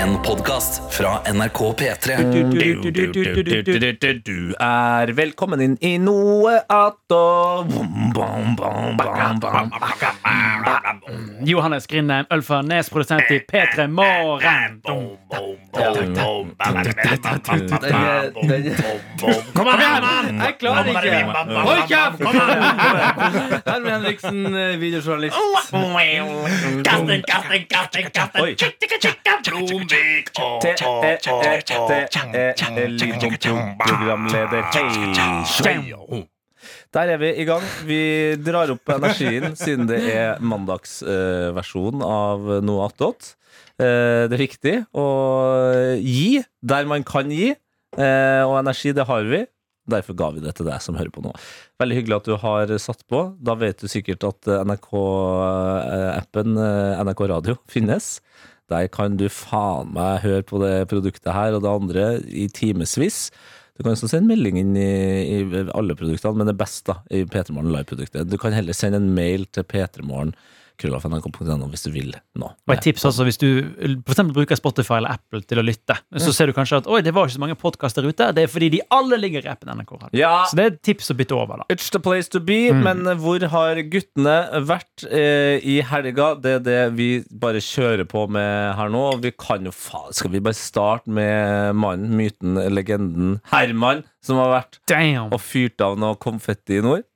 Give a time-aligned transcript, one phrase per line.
[0.00, 2.14] En podcast fra NRK P3
[4.24, 7.68] Du er velkommen inn i noe attåt.
[11.46, 14.80] Johannes Grindheim, øl fra Nes, produsent i P3 Morgen.
[19.54, 20.40] Kom igjen, mann!
[20.40, 21.24] Jeg klarer ikke.
[21.68, 22.18] Hold kjeft!
[23.66, 25.36] Herman Henriksen, eh, videojournalist.
[26.84, 28.42] Kasting, kasting, kasting, kasting.
[28.42, 28.56] Oi.
[29.44, 30.30] Blomvik.
[33.86, 34.62] Programleder.
[35.64, 36.39] Hei.
[36.90, 37.62] Der er vi i gang.
[37.86, 38.00] Vi
[38.42, 43.36] drar opp energien siden det er mandagsversjon av Noe attåt.
[43.80, 45.06] Uh, Det er viktig å
[46.02, 47.54] gi der man kan gi,
[47.98, 49.40] Uh, og energi, det har vi.
[49.90, 51.32] Derfor ga vi det til deg som hører på nå.
[51.82, 53.34] Veldig hyggelig at du har satt på.
[53.42, 58.20] Da vet du sikkert at NRK-appen NRK Radio finnes.
[58.70, 63.32] Der kan du faen meg høre på det produktet her og det andre i timevis.
[63.76, 64.88] Du kan også sende melding inn i,
[65.40, 68.28] i alle produktene, men det er best da, i P3 Morgen Live-produktet.
[68.28, 70.34] Du kan heller sende en mail til p3morgen
[70.80, 72.50] krøllalfa.nrk.no hvis du vil nå.
[72.50, 73.46] Og et tips altså, Hvis du
[74.10, 77.14] eksempel bruker Spotify eller Apple til å lytte, så ser du kanskje at oi, det
[77.16, 78.30] var ikke så mange podkaster ute.
[78.36, 79.94] Det er fordi de alle ligger i appen NRK.
[80.16, 81.62] Ja, Så det er et tips å bytte over.
[81.62, 84.36] da It's the place to be, men hvor har guttene
[84.68, 86.34] vært eh, i helga?
[86.40, 89.04] Det er det vi bare kjører på med her nå.
[89.24, 94.52] Vi kan jo faen Skal vi bare starte med mannen, myten, legenden Herman, som har
[94.54, 95.30] vært Damn!
[95.32, 97.06] og fyrt av noe konfetti i nord?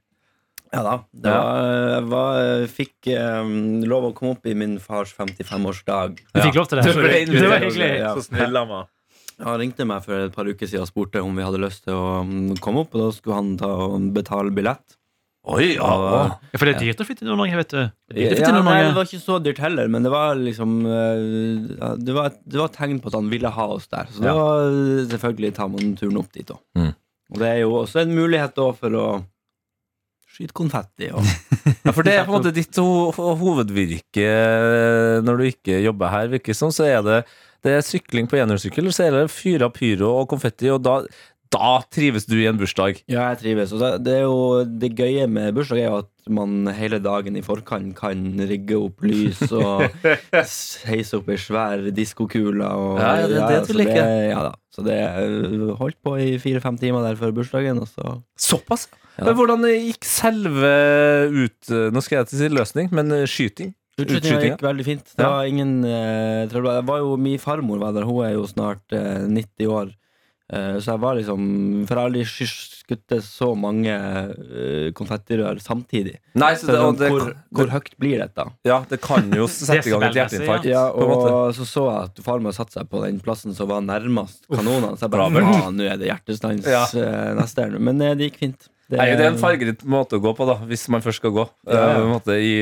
[0.74, 0.94] Ja da.
[1.14, 1.42] Det Ja.
[1.44, 3.52] var, jeg var, fikk um,
[3.86, 6.18] lov å komme opp i min fars 55-årsdag.
[6.34, 6.94] Du fikk lov til det.
[6.96, 7.40] Ble invitert.
[7.44, 7.92] Det var hyggelig.
[8.00, 8.10] Ja.
[8.18, 8.88] Så snill han var.
[9.44, 11.94] Han ringte meg for et par uker siden og spurte om vi hadde lyst til
[11.98, 12.92] å mm, komme opp.
[12.94, 14.98] Og da skulle han ta og betale billett.
[15.44, 17.82] Oi, ja, Og- Ja, for det er dyrt å flytte til Nord-Norge, vet du.
[18.14, 22.14] Det Ja, nei, det var ikke så dyrt heller, men det var liksom eh, det,
[22.16, 24.06] var, det var tegn på at han ville ha oss der.
[24.10, 24.32] Så Ja.
[24.32, 26.58] da eh, selvfølgelig tar man turen opp dit òg.
[26.78, 26.94] Mm.
[27.34, 29.06] Og det er jo også en mulighet da for å
[30.34, 31.10] skyte konfetti.
[31.14, 31.24] Og,
[31.84, 36.12] Ja, for det er på en måte ditt ho hovedvirke eh, når du ikke jobber
[36.12, 37.18] her, virker som, så er det,
[37.64, 40.98] det er sykling på enhjørssykkel, så er det fyra pyro og konfetti, og da,
[41.54, 43.00] da trives du i en bursdag.
[43.10, 43.72] Ja, jeg trives.
[43.74, 47.42] Og det- er jo, det gøye med bursdag er jo at man hele dagen i
[47.44, 49.84] forkant kan rigge opp lys og
[50.88, 52.64] heise opp ei svær diskokule.
[52.64, 54.00] Ja, ja, det det så liker.
[54.00, 54.52] Det, ja, da.
[54.74, 58.88] Så det øh, holdt på i fire-fem timer der før bursdagen, og så Såpass?
[59.18, 59.28] Ja.
[59.28, 60.70] Men hvordan gikk selve
[61.30, 63.74] ut Nå skal jeg til si løsning, men eh, skyting?
[63.94, 65.12] Utskytinga gikk veldig fint.
[65.14, 67.12] Det var ingen uh, trøbbel.
[67.22, 69.92] Min farmor var der, hun er jo snart uh, 90 år.
[70.54, 71.46] Eh, så jeg var liksom
[71.88, 76.18] For jeg har aldri skutt så mange eh, konfettirør samtidig.
[76.38, 78.44] Nei, så Så det, og det, hvor, hvor høyt blir dette?
[78.68, 80.68] ja, det kan jo sette i gang et hjerteinfarkt.
[80.70, 83.80] Ja, og så så jeg at far min satte seg på den plassen som var
[83.84, 84.94] nærmest kanonene.
[85.00, 86.84] Så jeg bare faen, nå er det hjertestans Ja.
[87.00, 87.70] eh, neste.
[87.78, 88.68] Men det gikk fint.
[88.94, 91.32] Det, Nei, det er en fargerik måte å gå på, da hvis man først skal
[91.34, 91.44] gå.
[91.66, 91.94] Ja, Eh, ja.
[91.98, 92.52] på en måte i,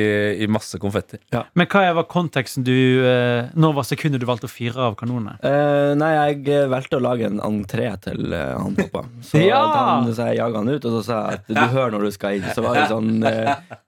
[0.42, 1.18] I masse konfetti.
[1.58, 2.72] Men hva var konteksten du
[3.04, 5.34] eh, Når var sekundet du valgte å fyre av kanonene?
[5.44, 6.10] Uh, nei,
[6.40, 9.04] jeg valgte å lage en entré til han pappa.
[9.20, 9.60] Så, Ja!
[9.68, 12.06] at han, så jeg jaga han ut, og så sa jeg at du hører når
[12.08, 12.48] du skal inn.
[12.56, 13.20] Så var det sånn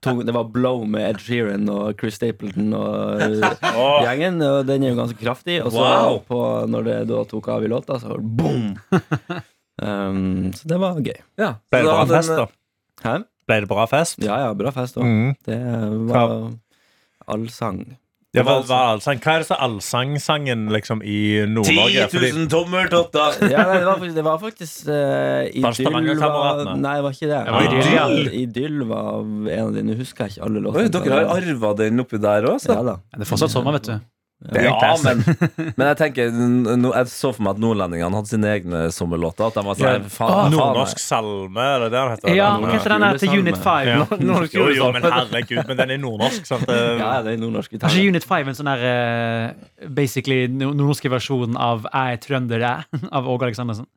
[0.05, 4.37] tung, Det var Blow med Ed Sheeran og Chris Stapleton og eh, gjengen.
[4.45, 5.61] Og den er jo ganske kraftig.
[5.65, 6.21] Og så Wow.
[6.27, 6.39] på,
[6.69, 8.75] når det da tok av i låta, så boom!
[9.81, 11.17] Um, så det var gøy.
[11.39, 11.55] Ja.
[11.71, 12.47] Ble det bra den- fest, da?
[13.03, 13.17] Hæ?
[13.45, 14.17] Ble det bra fest?
[14.23, 15.03] Ja ja, bra fest òg.
[15.05, 15.35] Mm.
[15.45, 15.59] Det
[16.09, 16.51] var
[17.27, 17.97] allsang.
[18.35, 19.19] Det var, var allsang.
[19.23, 22.07] Hva er det så allsangsangen liksom, i Nord-Norge?
[22.11, 23.37] 10 000 tommeltotter!
[23.47, 26.75] Ja, nei, det var faktisk, det var faktisk uh, Idyll var Stavangerkameratene?
[26.83, 27.39] Nei, det var ikke det.
[27.45, 28.07] Det var Idyll, ja.
[28.09, 29.95] Idyll, Idyll var en av dine.
[30.01, 30.91] Husker jeg ikke alle låtene.
[30.97, 32.97] dere har arva den oppi der òg, Ja da.
[33.15, 33.95] Det er fortsatt sommer, vet du.
[34.45, 35.21] Det er Ja, men,
[35.77, 36.31] men jeg tenker
[36.77, 39.47] no, Jeg så for meg at nordlendingene hadde sine egne sommerlåter.
[39.47, 39.93] At de var Ja.
[39.97, 42.35] sånn faen, Nordnorsk salme, er det det den heter?
[42.37, 43.89] Ja, hva heter den her til Unit 5?
[43.89, 44.05] Ja.
[44.55, 46.69] Jo, jo, men herregud, men den er nordnorsk, sant?
[46.69, 47.95] Ja, det er nordnorsk Har gitar.
[47.97, 52.59] ikke Unit 5 en sånn der eh, basically no- nordnorske versjon av 'Jeg er trønder,
[52.59, 53.87] jeg' av Åge Aleksandersen?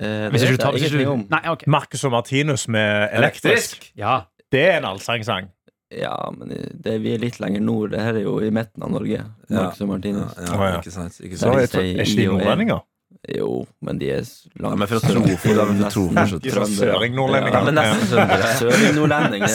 [0.00, 1.26] Eh, Hvis det ikke vet du tar jeg ikke ingenting om.
[1.30, 1.66] Nei, okay.
[1.70, 3.90] Marcus og Martinus med elektrisk.
[3.96, 4.20] Ja.
[4.52, 5.50] Det er en allsangsang.
[5.98, 6.52] Ja, men
[6.84, 7.92] det, vi er litt lenger nord.
[7.92, 9.24] Det her er jo i midten av Norge.
[9.52, 10.32] Marcus og Martinus.
[10.38, 10.78] Ja, ja.
[10.80, 11.18] ikke sant.
[11.20, 11.52] Ikke sant.
[11.72, 12.82] tror, er ikke de nordlendinger?
[13.30, 14.24] Jo, men de er
[14.58, 17.54] langt Ja, men fra Troford, de er er sånn søring-nordlendinger.
[17.54, 18.48] Ja, men nesten trøndere.
[18.62, 19.52] Søring-nordlendinger.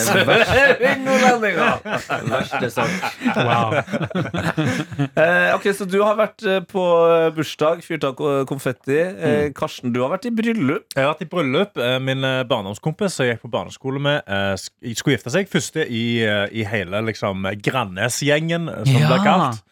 [1.84, 3.36] Er det verste- sagt.
[3.36, 3.76] Wow.
[5.18, 6.82] Eh, ok, Så du har vært eh, på
[7.36, 8.16] bursdag, fyrt av
[8.48, 8.96] konfetti.
[8.98, 10.88] Eh, Karsten, du har vært i bryllup.
[10.96, 11.76] Jeg har vært i bryllup.
[11.78, 14.54] Eh, Min eh, barndomskompis som jeg gikk på barneskole med, eh,
[14.96, 15.48] skulle gifte seg.
[15.52, 19.04] Første i, eh, i hele liksom, Grannes-gjengen, eh, som Ja.
[19.04, 19.62] det ble kalt.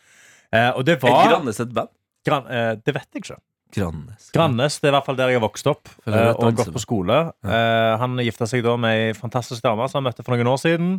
[0.52, 1.88] Eh, Og det Er var Grannes et band?
[2.26, 3.40] Gran, eh, det vet jeg ikke.
[3.76, 4.30] Grannes.
[4.34, 6.72] Grannes, det er i hvert fall der jeg har vokst opp Føler eh, og gått
[6.74, 7.18] på skole.
[7.44, 10.62] Eh, han gifta seg da med ei fantastisk dame som han møtte for noen år
[10.62, 10.94] siden.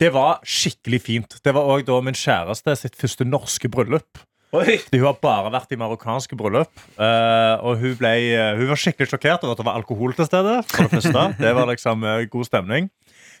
[0.00, 1.36] Det var skikkelig fint.
[1.44, 4.22] Det var òg da min kjæreste sitt første norske bryllup.
[4.54, 4.76] Oi!
[4.92, 6.72] Hun har bare vært i marokkanske bryllup.
[6.94, 8.14] eh, og hun, ble,
[8.60, 10.60] hun var skikkelig sjokkert over at det var alkohol til stede.
[10.70, 11.24] For det første.
[11.42, 12.90] Det var liksom god stemning.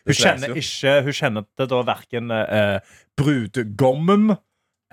[0.04, 4.34] Hun kjenner ikke Hun kjente da verken eh, brudgommen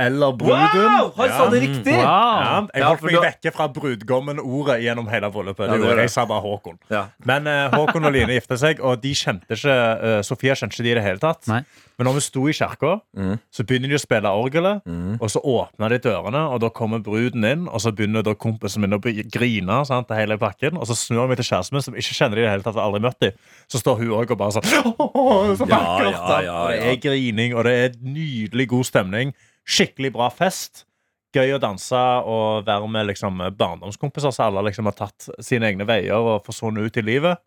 [0.05, 0.75] eller bruden.
[0.75, 1.11] Wow!
[1.17, 1.49] Han sa Ja.
[1.53, 1.93] det riktig!
[1.95, 2.01] Wow.
[2.01, 5.67] Ja, jeg Ja, holdt meg da- vekke fra brudgommen-ordet gjennom hele bryllupet.
[5.67, 6.09] Ja, Det gjorde jeg.
[6.09, 6.77] sa bare Håkon.
[6.89, 7.05] Ja.
[7.25, 10.83] Men uh, Håkon og Line gifta seg, og de kjente ikke uh, Sofia kjente ikke
[10.83, 11.47] de i det hele tatt.
[11.47, 11.61] Nei.
[11.97, 13.35] Men når vi sto i kirka, Mm.
[13.53, 15.17] så begynner de å spille orgelet, Mm.
[15.21, 18.81] og så åpner de dørene, og da kommer bruden inn, og så begynner da kompisen
[18.81, 18.99] min å
[19.29, 22.15] grine sant, til hele pakken, og så snur jeg meg til kjæresten min, som ikke
[22.17, 23.31] kjenner de i det hele tatt, har aldri møtt de.
[23.69, 24.65] Så står hun òg og bare sånn
[25.61, 26.11] Så Ja, vakkert!
[26.11, 29.33] ja, sant?» ja, Og det er grining, og det er nydelig god stemning.
[29.67, 30.85] Skikkelig bra fest.
[31.31, 35.87] Gøy å danse og være med liksom, barndomskompiser som alle liksom har tatt sine egne
[35.87, 37.39] veier og forsvunnet ut i livet.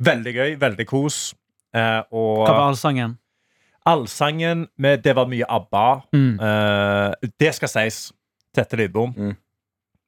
[0.00, 1.32] Veldig gøy, veldig kos.
[1.74, 3.16] Eh, og Hva var allsangen?
[3.86, 6.02] allsangen med Det var mye ABBA.
[6.12, 6.40] Mm.
[6.40, 8.00] Eh, det skal sies.
[8.54, 9.12] Tette Lidbom.
[9.16, 9.36] Mm.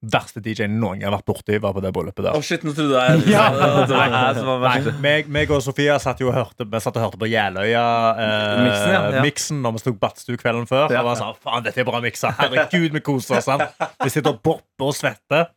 [0.03, 2.35] Verste DJ-en noen gang har vært borti, var på det bryllupet der.
[2.35, 3.45] Å, shit, nå trodde jeg Ja.
[3.87, 8.83] Nei, meg, meg og Sofia satt jo og hørte, vi satt og hørte på Jeløya-miksen
[8.83, 9.59] eh, ja, ja.
[9.63, 10.89] når vi tok badstue kvelden før.
[10.91, 11.05] Ja.
[11.05, 12.33] Og var sånn, faen, dette er bra miksa.
[12.41, 13.47] Herregud, vi koser oss.
[13.47, 13.63] sant?
[14.03, 15.53] Vi sitter og bopper og svetter.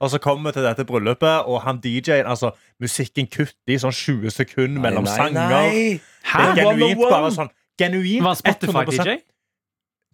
[0.00, 3.92] Og så kommer vi til dette bryllupet, og han DJ-en altså, Musikken kutter i sånn
[3.92, 5.50] 20 sekunder mellom sanger.
[5.50, 5.98] Det
[6.30, 6.46] Hæ?
[6.46, 7.50] er genuint bare sånn
[7.80, 8.70] Genuint Var han 100%.
[8.70, 9.18] Spotify-DJ?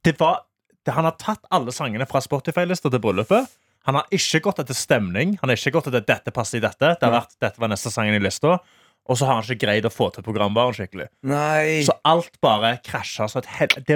[0.06, 0.42] det var,
[0.86, 3.46] det, Han har tatt alle sangene fra Spotify-lista til bryllupet.
[3.86, 5.36] Han har ikke gått etter stemning.
[5.42, 6.96] Han har ikke gått etter dette passer i dette.
[6.98, 8.58] Det har vært, dette var neste sangen i lista.
[9.06, 11.04] Og så har han ikke greid å få til programvaren skikkelig.
[11.30, 11.84] Nei.
[11.86, 13.28] Så alt bare krasja.
[13.62, 13.92] Et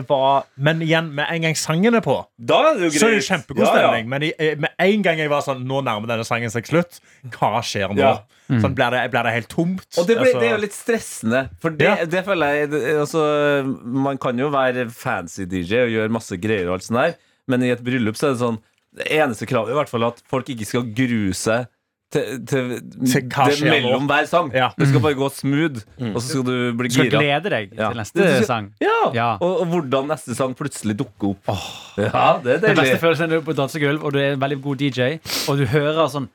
[0.55, 3.01] men igjen, med en gang sangen er på, Da er det jo greit.
[3.01, 3.81] så er det kjempegod Ja, ja.
[3.89, 4.09] stemning.
[4.13, 7.01] Men i, eh, med en gang jeg var sånn Nå nærmer denne sangen seg slutt.
[7.35, 7.99] Hva skjer nå?
[7.99, 8.21] Ja.
[8.63, 9.87] Sånn blir det, blir det helt tomt.
[9.99, 11.43] Og det, ble, Altså, det er jo litt stressende.
[11.61, 12.05] For det, Ja.
[12.05, 16.69] det føler jeg det, altså, Man kan jo være fancy DJ og gjøre masse greier,
[16.69, 17.19] og alt sånt der
[17.51, 18.61] men i et bryllup så er det sånn
[18.97, 21.69] Det eneste kravet er i hvert fall at folk ikke skal grue seg
[22.11, 24.49] til, til det mellom hver sang.
[24.51, 24.73] Ja.
[24.75, 27.93] Det skal bare gå smooth, og så skal du bli Du skal glede deg Ja.
[27.93, 28.73] til neste sang.
[28.83, 28.97] Ja.
[29.15, 29.29] Ja.
[29.39, 31.53] Og, og hvordan neste sang plutselig dukker opp.
[32.01, 34.59] Ja, det er Den beste følelsen er du på dansegulv, og du er en veldig
[34.65, 36.27] god DJ, og du hører sånn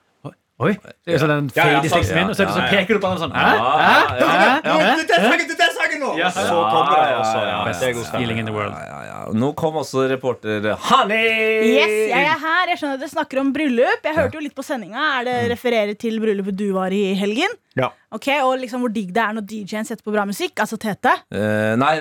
[0.56, 0.72] Oi!
[1.04, 1.98] Det er sånn en Ja, ja, fade sant.
[2.00, 3.48] sexen min, og så, er Ja, sånn, peker du på den sånn Hæ?
[3.56, 4.30] Ja, ja, ja.
[4.32, 4.54] Hæ?
[4.64, 4.86] Hæ?
[5.16, 5.34] Er
[6.16, 6.32] er!
[6.32, 7.02] Så kommer det.
[7.10, 8.72] Er god Best feeling in the world.
[8.72, 9.34] Ja, ja, ja.
[9.36, 11.20] Nå kom også reporter Hani!
[11.74, 12.72] Yes, jeg er her.
[12.72, 14.06] Jeg skjønner at dere snakker om bryllup.
[14.08, 15.04] Jeg hørte jo litt på sendinga.
[15.20, 17.52] Er det refererer til bryllupet du var i i helgen?
[17.76, 17.90] Ja.
[18.16, 20.56] Ok, Og liksom hvor digg det er når DJ-en setter på bra musikk?
[20.64, 21.12] Altså Tete.
[21.36, 21.94] Uh, nei,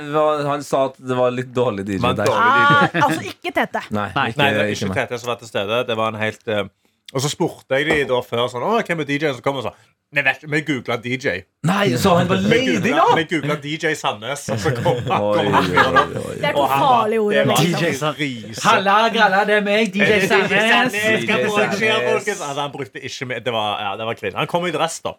[0.47, 2.23] han sa at det var litt dårlig DJ der.
[2.23, 2.39] dårlig.
[2.39, 3.83] Ah, altså ikke Tete.
[3.91, 4.99] Nei, ikke, Nei, det var ikke ikke.
[5.03, 5.83] Tete som var til stede.
[5.91, 6.65] Det var en helt eh,
[7.13, 9.61] Og så spurte jeg de da før sånn Å, hvem er DJ-en som kommer?
[9.63, 9.75] Og så
[10.15, 11.41] Nei, vet du, vi googla DJ.
[11.67, 13.07] Nei, så han var ledig, da!
[13.19, 15.25] Vi googla DJ Sandnes, og så kom han.
[15.27, 16.37] Oi, kom oi, han oi, oi.
[16.39, 17.35] Det er to han farlige ord.
[17.35, 18.53] det DJ sammen.
[18.63, 20.95] Halla, gralla, det er meg, DJ Sandnes.
[20.95, 22.29] Sandnes.
[22.31, 24.39] Altså, han brukte ikke med, det var, ja, det var kvinne.
[24.39, 25.17] Han kom i dress, da.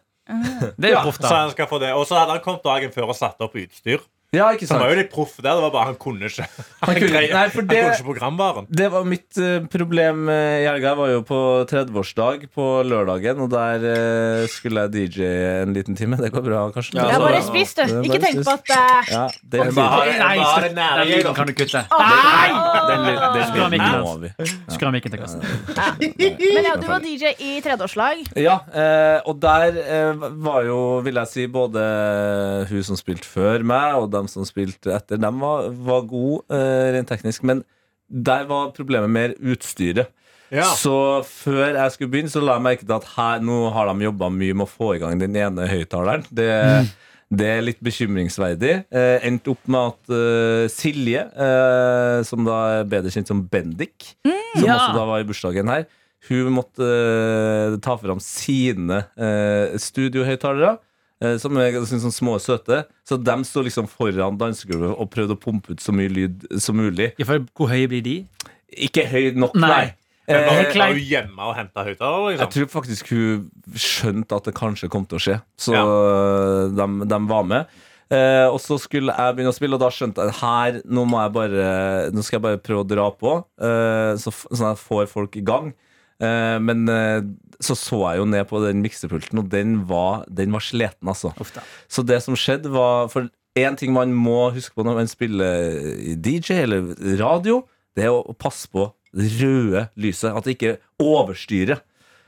[0.80, 1.92] Det er jo proft, Så han skal få det.
[1.94, 4.00] Og så hadde han kommet dagen før og satt opp utstyr.
[4.34, 4.80] Ja, ikke sant.
[4.82, 5.52] han var jo litt proff der.
[5.56, 6.46] Det var bare han kunne ikke
[6.86, 8.68] Han kunne- nei, for han kunne ikke programvaren.
[8.70, 10.92] Det var mitt uh, problem eh, i helga.
[10.92, 15.30] Jeg var jo på 30-årsdag på lørdagen, og der uh, skulle jeg DJ
[15.64, 16.18] en liten time.
[16.20, 17.00] Det går bra, Karsten?
[17.00, 17.84] Ja, er bare spis, du.
[18.06, 18.74] Ikke tenk på at
[19.12, 21.82] Ja, det er Bare- Nei, bare den nære lyden kan du kutte.
[21.86, 21.88] Den,
[22.90, 25.42] den, den, Skru av den mikken, til Karsten.
[26.56, 28.24] Men ja, du var DJ i tredjeårslag.
[28.40, 29.80] Ja, eh, og der
[30.44, 31.84] var jo, vil jeg si, både
[32.70, 35.20] hun som spilte før meg, og dem som spilte etter.
[35.22, 37.64] De var, var gode eh, rent teknisk, men
[38.08, 40.12] der var problemet mer utstyret.
[40.54, 40.68] Ja.
[40.78, 44.06] Så før jeg skulle begynne, så la jeg merke til at her, nå har de
[44.06, 46.24] jobba mye med å få i gang den ene høyttaleren.
[46.30, 46.46] Det,
[47.34, 48.76] det er litt bekymringsverdig.
[48.94, 54.12] Eh, endte opp med at uh, Silje, uh, som da er bedre kjent som Bendik,
[54.22, 54.78] som Ja.
[54.78, 55.88] også da var i bursdagen her,
[56.30, 60.78] hun måtte uh, ta fram sine uh, studiohøyttalere.
[61.22, 62.84] Eh, som er ganske sånn små og søte.
[63.08, 66.76] Så de sto liksom foran dansegulvet og prøvde å pumpe ut så mye lyd som
[66.80, 67.14] mulig.
[67.20, 68.18] Ja, for hvor høye blir de?
[68.90, 69.70] Ikke høy nok, Nei.
[69.70, 69.86] nei.
[70.28, 72.32] Eh, var, hun hjemme og henta høyttaler?
[72.34, 72.54] jeg Liksom?
[72.56, 73.44] tror faktisk hun
[73.78, 75.84] skjønte at det kanskje kom til å skje, så Ja.
[76.74, 77.68] de, de var med.
[78.10, 81.22] Eh, og så skulle jeg begynne å spille, og da skjønte jeg her nå, må
[81.24, 81.70] jeg bare,
[82.14, 85.38] nå skal jeg bare prøve å dra på, eh, så, sånn at jeg får folk
[85.38, 85.72] i gang.
[86.24, 87.24] Eh, men eh,
[87.64, 91.32] så så jeg jo ned på den miksepulten, og den var, den var sliten, altså.
[91.88, 96.16] Så det som skjedde var For én ting man må huske på når man spiller
[96.20, 97.64] DJ eller radio,
[97.96, 100.36] det er å, passe på Det røde lyset.
[100.36, 101.80] At det ikke overstyrer.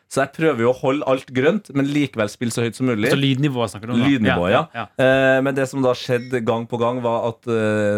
[0.08, 3.10] Så jeg prøver jo å holde alt grønt, men likevel spille så høyt som mulig.
[3.12, 4.06] Så lydnivået snakker du om?
[4.08, 4.62] Lydnivået, ja.
[4.72, 4.86] ja.
[5.04, 7.52] Eh, men det som da skjedde gang på gang, var at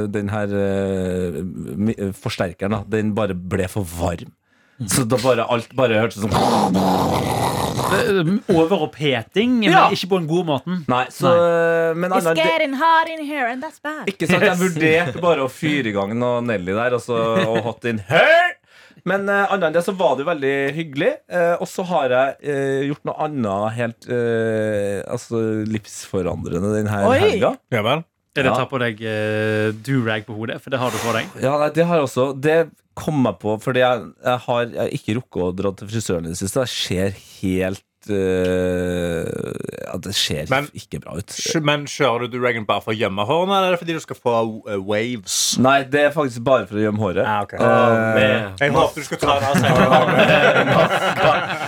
[0.10, 4.34] den her eh, forsterkeren, da, den bare ble for varm.
[4.88, 6.36] Så da bare alt bare hørtes sånn
[8.50, 9.90] Overoppheting, men Ja.
[9.90, 10.84] ikke på den gode måten.
[10.88, 14.06] Nei, så eh, Men It's annet, det, getting hot in here, and that's bad.
[14.08, 17.18] ikke sant, jeg vurderte bare å fyre i gang noe Nelly der, og så
[17.48, 18.56] og hot in her.
[19.06, 21.12] Men eh, annet enn det så var det jo veldig hyggelig.
[21.32, 27.18] Eh, og så har jeg eh, gjort noe annet helt eh, altså livsforandrende denne Oi.
[27.24, 27.56] helga.
[27.74, 28.04] Ja vel?
[28.38, 28.56] Er det Ja.
[28.62, 30.60] ta på deg uh, durag på hodet?
[30.62, 31.26] For det har du på deg.
[31.42, 32.28] Ja, nei, det har jeg også.
[32.40, 35.92] Det kom meg på fordi jeg, jeg har jeg har ikke rukket å dra til
[35.92, 36.64] frisøren i det siste.
[36.66, 39.28] Det ser helt eh,
[39.90, 41.34] Ja, det ser Men- ikke bra ut.
[41.66, 44.20] Men kjører du Dragon bare for å gjemme hårene, eller er det fordi du skal
[44.20, 44.36] få
[44.70, 45.58] eh, waves?
[45.60, 47.26] Nei, det er faktisk bare for å gjemme håret.
[47.26, 47.54] Ah, ok.
[47.58, 49.88] Eh, Jeg håpet du skulle ta det av senere.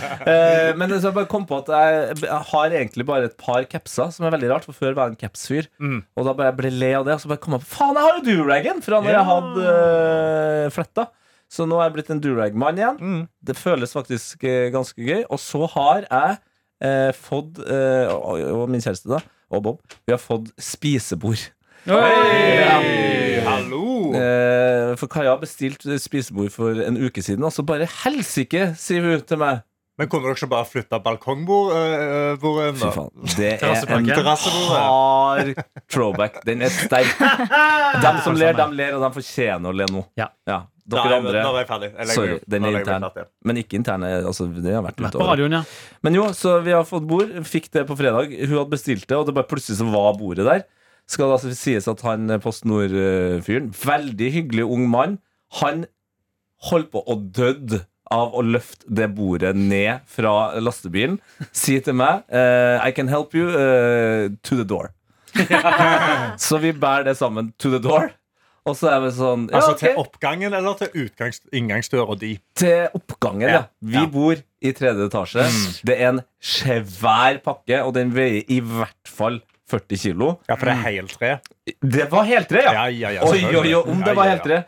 [0.21, 3.63] Eh, men så jeg bare kom på at jeg, jeg har egentlig bare et par
[3.65, 5.65] capser, som er veldig rart, for før var jeg en capsfyr.
[5.81, 5.95] Mm.
[6.13, 7.97] Og da bare jeg ble le av det, og så bare kom jeg på Faen,
[7.97, 11.07] jeg har jo duragen fra når jeg hadde uh, fletta.
[11.51, 13.00] Så nå er jeg blitt en durag-mann igjen.
[13.00, 13.24] Mm.
[13.43, 15.25] Det føles faktisk eh, ganske gøy.
[15.27, 16.38] Og så har jeg
[16.88, 19.20] eh, fått eh, og, og min kjæreste, da,
[19.51, 21.50] og Bob, vi har fått spisebord.
[21.89, 24.13] Hey, hallo!
[24.13, 29.27] Eh, for Kaja bestilte spisebord for en uke siden, og så bare helsike, sier hun
[29.27, 29.65] til meg.
[30.01, 31.81] Men kunne dere ikke bare flytte balkongbordet?
[32.41, 33.12] Uh, Fy faen.
[33.38, 34.08] Det er en
[34.74, 35.51] hard
[35.93, 36.39] throwback.
[36.48, 37.12] Den er sterk.
[38.03, 40.01] De som ler, de ler, og de fortjener å le nå.
[40.17, 40.31] Ja.
[40.48, 40.63] Da
[41.03, 41.43] Dere er, andre.
[41.46, 41.89] nå er jeg ferdig.
[41.91, 43.29] Jeg legger Sorry, den er intern.
[43.46, 44.10] Men ikke interne.
[44.31, 45.29] Altså, det har vært På utover.
[45.36, 45.62] radioen, ja.
[46.01, 47.31] Men jo, så vi har fått bord.
[47.48, 48.34] Fikk det på fredag.
[48.41, 50.65] Hun hadde bestilt det, og det bare plutselig så var bordet der.
[51.12, 55.20] Skal det altså sies at han eh, Post Nord-fyren, veldig hyggelig ung mann,
[55.62, 55.86] han
[56.72, 61.20] holdt på å døde av å løfte det bordet ned fra lastebilen.
[61.51, 64.91] Si til meg uh, I can help you uh, to the door.
[66.38, 68.12] så vi bærer det sammen to the door.
[68.68, 69.89] Og så er vi sånn ja, Altså okay.
[69.89, 72.36] til oppgangen eller til inngangsdøra di?
[72.58, 73.53] Til oppgangen, ja.
[73.56, 73.63] Ja.
[73.82, 74.03] Vi Ja.
[74.06, 74.12] Mm.
[74.13, 75.48] bor i tredje etasje.
[75.88, 79.39] Det er en svær pakke, og den veier i hvert fall
[79.72, 80.36] 40 kilo.
[80.50, 81.32] Ja, for det er heltre.
[81.82, 82.74] Det var heltre, ja!
[82.75, 84.62] Ja, ja, ja, Oi, oi, oi, om det var heltre.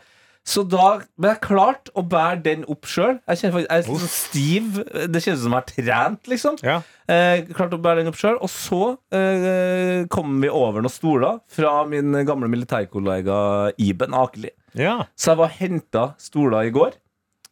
[0.44, 3.16] Så da Men jeg klarte å bære den opp sjøl.
[3.30, 4.80] Jeg kjenner faktisk, jeg er sånn stiv.
[5.08, 6.58] Det kjennes som jeg har trent, liksom.
[6.64, 6.74] Ja.
[7.08, 8.36] Eh, klarte å bære den opp sjøl.
[8.44, 8.82] Og så
[9.16, 13.38] eh, kom vi over noen stoler fra min gamle militærkollega
[13.80, 14.52] Iben Akeli.
[14.76, 14.98] Ja.
[15.16, 16.92] Så jeg var henta stoler i går.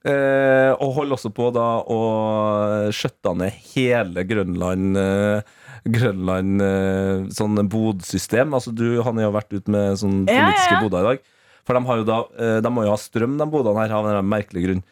[0.02, 1.98] Eh, og holder også på da å
[2.90, 5.52] skjøtte ned hele Grønland eh,
[5.94, 8.50] Grønland eh, sånn bodsystem.
[8.54, 10.82] Altså du, han har jo vært ute med sånn Ja, ja, politiske ja.
[10.82, 11.22] boder i dag.
[11.66, 14.08] For de, har jo da, eh, de må jo ha strøm, de bodene her, av
[14.10, 14.82] en merkelig grunn.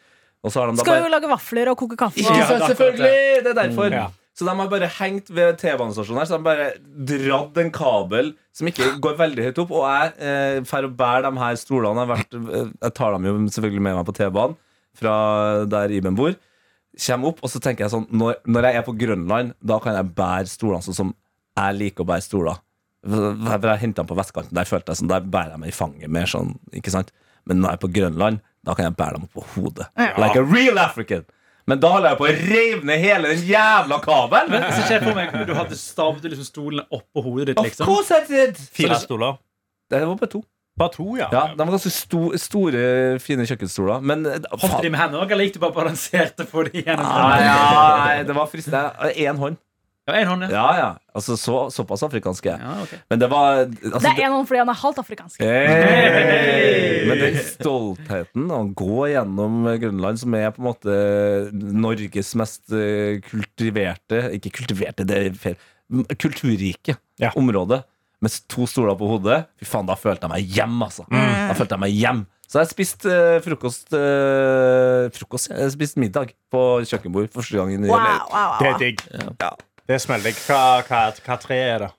[0.41, 2.21] Og så har de da Skal bare jo lage vafler og koke kaffe.
[2.23, 2.47] Ikke Og...
[2.49, 3.43] sant, selvfølgelig!
[3.45, 3.93] Det er derfor.
[3.93, 4.07] Ja.
[4.37, 6.67] Så de har bare hengt ved T-banestasjonen her Så de har bare
[7.11, 9.73] dratt en kabel som ikke går veldig høyt opp.
[9.75, 13.27] Og jeg eh, for å bære de her stolene Jeg, vært, eh, jeg tar dem
[13.27, 14.57] jo selvfølgelig med meg på T-banen
[14.97, 15.13] fra
[15.71, 16.33] der Iben bor.
[17.05, 19.95] Kommer opp, og så tenker jeg sånn når, når jeg er på Grønland, da kan
[19.95, 21.13] jeg bære stolene sånn som
[21.55, 22.59] jeg liker å bære stoler.
[23.01, 24.53] Jeg henta den på vestkanten.
[24.55, 26.55] Der følte jeg sånn, der bærer jeg meg i fanget mer sånn.
[26.77, 27.09] ikke sant?
[27.49, 29.87] Men når jeg er på Grønland, da kan jeg bære dem opp på hodet.
[30.21, 31.23] Like a real African.
[31.69, 34.49] Men da holder jeg på å reive ned hele den jævla kabelen.
[34.53, 37.67] Men så ser jeg for meg Du hadde stavet liksom stolene oppå hodet ditt, Of
[37.69, 37.85] liksom.
[37.89, 38.57] course I did!
[38.57, 39.37] Fire stoler.
[39.91, 40.41] Det var bare to.
[40.79, 41.27] Bare to, ja.
[41.33, 42.81] Ja, De var ganske sto store,
[43.21, 44.01] fine kjøkkenstoler.
[44.07, 46.77] Men eh, Holdt de med hendene òg, eller gikk du bare balanserte på dem?
[46.85, 49.11] gjennom Nei, nei, det var fristende.
[49.19, 49.59] Én hånd.
[50.09, 50.49] Ja, en hånd, ja.
[50.49, 50.87] Ja, ja.
[51.13, 52.61] Altså, så, såpass afrikansk er jeg.
[52.65, 52.97] ja okay.
[53.11, 55.43] Men det var altså, Det er en hånd fordi han er halvt afrikansk.
[55.45, 57.05] Hey!
[57.05, 60.97] Men den stoltheten å gå gjennom Grønland, som er på en måte
[61.53, 65.57] Norges mest eh, kultiverte Ikke kultiverte, det er feil.
[66.17, 67.31] Kulturrike Ja.
[67.37, 67.83] område.
[68.21, 69.43] Med to stoler på hodet.
[69.61, 71.05] Fy faen, da følte jeg meg hjem, altså.
[71.09, 72.25] Da følte jeg meg hjem.
[72.51, 75.53] Så jeg spiste uh, frokost uh, Frokost?
[75.55, 77.71] Jeg spiste middag på kjøkkenbord første gang.
[77.87, 78.57] Wow, wow, wow.
[78.59, 79.03] Det er digg.
[79.39, 79.51] Ja.
[79.89, 80.45] Det er ikke.
[80.47, 81.89] Hva, hva, hva tre er det?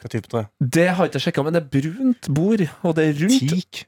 [0.00, 0.44] Hva type tre?
[0.60, 3.54] Det har jeg ikke sjekka, men det er brunt bord, og det er rundt.
[3.54, 3.82] Teak.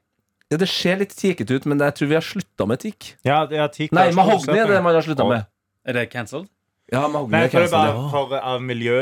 [0.52, 3.14] Ja, det ser litt teakete ut, men jeg tror vi har slutta med teak.
[3.24, 3.94] Ja, det er teak.
[3.96, 5.48] Nei, er mahogni er det man har slutta med.
[5.88, 6.50] Er det cancelled?
[6.92, 8.10] Ja, mahogni Nei, er jeg tror det cancelled, var ja.
[8.12, 8.98] for, av miljø...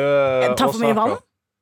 [0.61, 1.17] Ta for mye vann?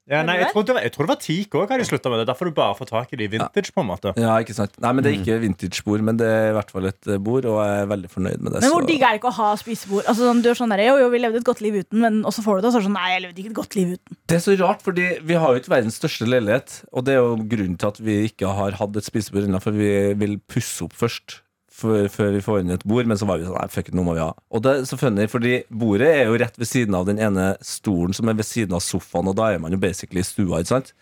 [0.08, 1.64] Ja, nei, jeg, tror det var, jeg tror det var teak òg.
[1.68, 2.26] Har de slutta med det?
[2.30, 3.72] Derfor du bare får tak i de vintage.
[3.76, 4.78] på en måte Ja, ikke sant.
[4.80, 7.48] Nei, men Det er ikke vintage-bord, men det er i hvert fall et eh, bord,
[7.48, 8.62] og jeg er veldig fornøyd med det.
[8.64, 10.06] Men hvor digg er det ikke å ha spisebord?
[10.08, 12.22] Altså, sånn, du er sånn der, jo, jo, vi levde et godt liv uten, men
[12.28, 13.76] også får du det, og så er det sånn, nei, jeg levde ikke et godt
[13.78, 14.20] liv uten.
[14.32, 17.20] Det er så rart, fordi vi har jo ikke verdens største leilighet, og det er
[17.20, 19.92] jo grunnen til at vi ikke har hatt et spisebord ennå, for vi
[20.24, 21.42] vil pusse opp først.
[21.78, 24.04] Før vi får inn et bord, men så var vi sånn Nei, fuck it, nå
[24.06, 24.32] må vi ha.
[24.54, 27.52] Og det er så funny, fordi bordet er jo rett ved siden av den ene
[27.64, 30.62] stolen som er ved siden av sofaen, og da er man jo basically i stua,
[30.62, 30.94] ikke sant?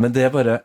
[0.00, 0.62] Men det er bare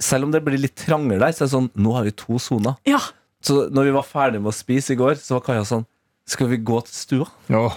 [0.00, 2.38] Selv om det blir litt trangere der, så er det sånn Nå har vi to
[2.42, 2.78] soner.
[2.88, 2.98] Ja.
[3.44, 5.84] Så når vi var ferdige med å spise i går, så var Kaja sånn
[6.28, 7.28] Skal vi gå til stua?
[7.52, 7.76] Oh.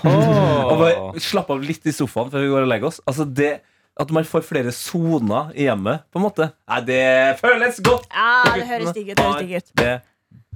[0.71, 3.01] Og bare slappe av litt i sofaen før vi går og legger oss.
[3.09, 3.51] Altså det
[3.99, 6.47] At man får flere soner i hjemmet, på en måte.
[6.71, 7.03] Nei, det
[7.43, 8.07] føles godt!
[8.09, 9.19] ja, det høres digg ut.
[9.19, 9.73] Det høres digg ut.
[9.83, 9.91] Det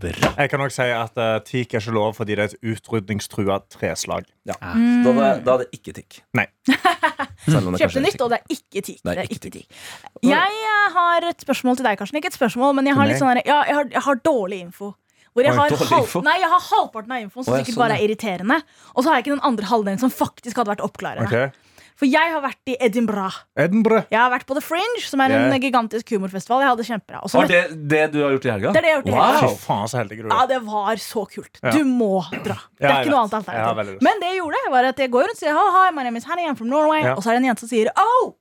[0.01, 0.31] bra.
[0.37, 3.59] Jeg kan også si at uh, teak er ikke lov fordi det er et utrydningstrua
[3.73, 4.27] treslag.
[4.47, 4.55] Ja.
[4.75, 5.03] Mm.
[5.05, 6.19] da, er det- da er det ikke tikk.
[6.37, 6.45] Nei.
[7.47, 9.01] Kjøpte er nytt, og det er ikke teak.
[9.03, 9.81] Det er ikke teak.
[10.25, 12.19] Jeg eh, har et spørsmål til deg, Karsten.
[12.19, 14.93] Ikke et spørsmål, men jeg har litt sånn ja, jeg, har, jeg har dårlig info.
[15.37, 17.97] Hvor jeg har, dårlig halv, nei, jeg har halvparten av infoen som sikkert sånn, bare
[17.99, 18.55] er irriterende.
[18.95, 21.29] Og så har jeg ikke den andre halvdelen som faktisk hadde vært oppklarende.
[21.29, 21.67] Ok.
[21.97, 23.33] For jeg har vært i Edinburgh.
[23.57, 24.05] Edinburgh.
[24.13, 25.59] Jeg har vært på The Fringe, som er en Yeah.
[25.63, 26.61] gigantisk humorfestival.
[26.61, 27.23] Jeg hadde det kjempebra.
[27.23, 28.71] Og så Var det det du har gjort i helga?
[28.71, 29.47] Det er det jeg har gjort i helga.
[29.47, 31.57] Fy faen, så heldig du Ja, det var så kult.
[31.63, 31.71] Ja.
[31.73, 32.57] Du må dra.
[32.77, 33.33] Det er jeg ikke noe vet.
[33.33, 33.93] annet Jeg har veldig alternativ.
[33.97, 34.03] lyst.
[34.03, 36.23] Men det jeg gjorde, var at jeg går rundt og sier Hi, my name is
[36.25, 37.01] Hanny, I'm from Norway.
[37.01, 37.13] Ja.
[37.15, 38.35] Og så er det en jente som sier Oh,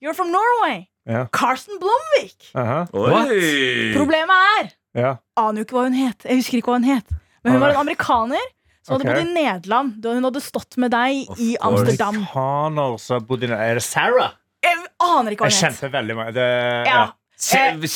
[0.00, 0.86] you're from Norway.
[1.04, 1.26] Ja.
[1.32, 2.52] Carsten Blomvik.
[2.54, 2.86] Aha.
[2.94, 3.94] Oi.
[3.98, 4.30] Problemet
[4.62, 5.16] er Ja.
[5.36, 6.22] Aner jo ikke hva hun het.
[6.22, 7.08] Jeg husker ikke hva hun het.
[7.42, 8.38] Men hun var en amerikaner
[8.82, 9.14] som hadde Ok.
[9.14, 11.56] bodd i Nederland da hun hadde stått med deg Of i.
[11.60, 12.16] Amsterdam.
[12.34, 14.32] Amerikaner bodde i Er det Sarah?
[14.62, 15.64] Jeg aner ikke hva hun het.
[15.80, 17.10] kjente veldig mange det, Ja.
[17.42, 17.88] Kjente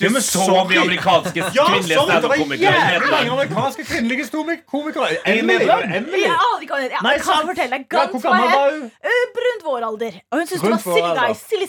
[0.00, 4.24] Ja, så mye amerikanske Ja, det var jævlig mange amerikanske kvinnelige
[4.64, 5.10] komikere.
[5.28, 6.22] Emily.
[6.24, 6.88] Jeg aner ikke hva hun.
[6.88, 8.84] Jeg Nei, kan fortelle deg Ja, hvor hva gammel jeg var hun?
[9.04, 10.12] Øh, Brunt vår alder.
[10.32, 11.34] Og hun syntes du var silly guy.
[11.34, 11.66] Silly,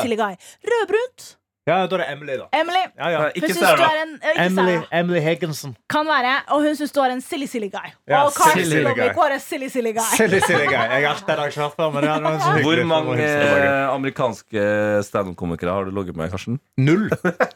[0.00, 0.32] silly guy.
[0.64, 1.36] Rødbrunt.
[1.66, 2.44] Ja, da er det Emily, da.
[2.54, 2.82] Emily.
[2.94, 3.20] Ja, ja.
[3.34, 3.80] Ikke du Sarah.
[3.90, 5.00] er en Ikke Emily, Sarah.
[5.00, 5.72] Emily Higginson.
[5.90, 6.34] Kan være.
[6.54, 7.88] Og hun syns du er en silly, silly guy.
[8.06, 9.08] Ja, og Carl silly, silly guy.
[9.16, 10.06] var en silly, silly guy.
[10.16, 10.84] Silly, silly guy.
[10.94, 12.84] Jeg har har hørt før, men det var så hyggelig.
[12.86, 14.62] Hvor mange eh, amerikanske
[15.08, 16.60] standup-komikere har du ligget med, Karsten?
[16.78, 17.10] Null.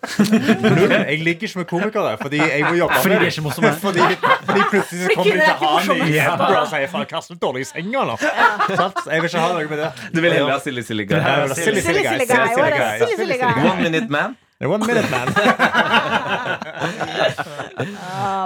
[0.75, 0.91] Null.
[0.91, 3.75] Jeg ligger ikke med komikere fordi jeg må jobbe Fordi med det.
[3.85, 3.99] Fordi.
[4.01, 4.01] Fordi,
[4.47, 6.11] fordi plutselig så kommer de til å ha meg i morsomme.
[6.11, 8.27] Edinburgh og sier faen, Karsten er dårlig i senga eller?
[9.11, 9.91] Jeg vil ikke ha noe med det.
[10.11, 11.23] Du vil heller ha Silly Silly Guy.
[11.55, 12.27] Silly, silly guy.
[12.27, 14.00] Silly, silly guy.
[14.01, 14.39] One Minute Man.
[14.61, 15.29] One minute, man.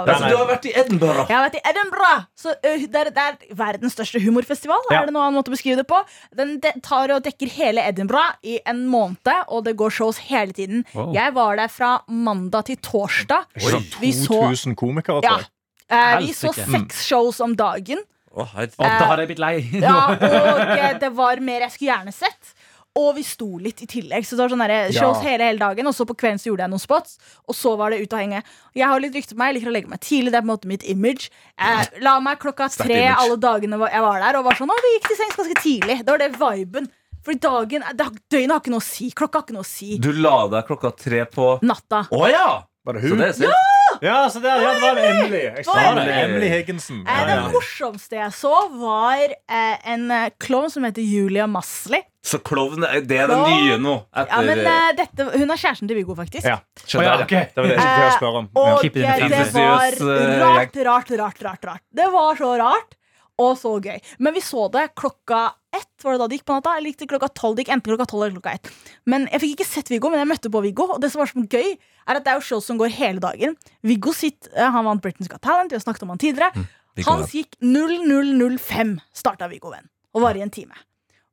[0.05, 1.25] Altså, du har vært i Edinburgh.
[1.27, 2.21] Jeg har vært i Edinburgh.
[2.39, 4.79] Så, uh, det, er, det er verdens største humorfestival.
[4.87, 5.01] Ja.
[5.01, 5.99] Er det noen annen måte å beskrive det på
[6.37, 10.55] Den de, tar og dekker hele Edinburgh i en måned, og det går shows hele
[10.55, 10.85] tiden.
[10.95, 11.11] Wow.
[11.17, 13.51] Jeg var der fra mandag til torsdag.
[13.59, 13.83] Oi, så,
[14.31, 17.99] 2000 komikere, ja, uh, eh, vi så seks shows om dagen.
[18.35, 18.51] Oh.
[18.75, 19.53] Da hadde jeg blitt lei.
[19.79, 22.55] Ja, og eh, det var mer jeg skulle gjerne sett.
[22.95, 24.23] Og vi sto litt i tillegg.
[24.23, 25.29] Så det var sånn der, shows Ja.
[25.31, 27.91] hele, hele dagen Og så på kvelden så gjorde jeg noen spots, og så var
[27.91, 28.41] det ut og henge.
[28.73, 30.31] Jeg har litt rykte på meg, jeg liker å legge meg tidlig.
[30.31, 31.29] Det er på en måte mitt image.
[31.59, 34.93] Jeg la meg klokka tre alle dagene jeg var der, og var sånn Å, vi
[34.95, 35.97] gikk til sengs ganske tidlig.
[36.05, 36.87] Det var det viben.
[37.25, 39.09] Fordi dagen, det, døgnet har ikke noe å si.
[39.11, 39.97] Klokka har ikke noe å si.
[39.97, 42.03] Du la deg klokka tre på Natta.
[42.13, 42.47] Å ja!
[42.85, 43.09] Bare hun.
[43.09, 43.49] Så det er sykt.
[43.49, 45.41] Ja, så det, ja, det var Emily.
[45.43, 46.05] Jeg sa det.
[46.23, 46.49] Emily.
[46.51, 47.03] Higginson.
[47.07, 52.01] Eh, Ja, det morsomste jeg så, var eh, en eh, klovn som heter Julia Masli.
[52.25, 53.53] Så klovn det er det Klovn.
[53.53, 53.95] nye nå.
[54.17, 56.47] Ja, men eh, dette, Hun er kjæresten til Viggo, faktisk.
[56.47, 56.57] Ja.
[56.81, 57.43] Skjønner oh, ja, okay.
[57.45, 57.53] ok.
[57.53, 58.49] Det var det jeg skulle spørre om.
[58.55, 61.83] Og eh, det var rart, rart, rart, rart, rart.
[61.93, 62.97] Det var så rart
[63.45, 63.99] og så gøy.
[64.23, 65.41] Men vi så det klokka
[65.77, 65.91] ett.
[66.03, 66.73] Var det da det gikk på natta?
[66.77, 67.57] Eller gikk det klokka tolv?
[67.57, 68.71] Det gikk enten klokka tolv eller klokka ett.
[69.05, 70.87] Men jeg fikk ikke sett Viggo, men jeg møtte på Viggo.
[70.95, 73.23] Og det som var så gøy, er at det er jo show som går hele
[73.23, 73.55] dagen.
[73.85, 76.65] Viggo sitt, eh, han vant Britain's Got Talent, vi har snakket om han tidligere.
[76.95, 80.77] Viggo Hans gikk 0005, starta Viggo Venn, og var i en time.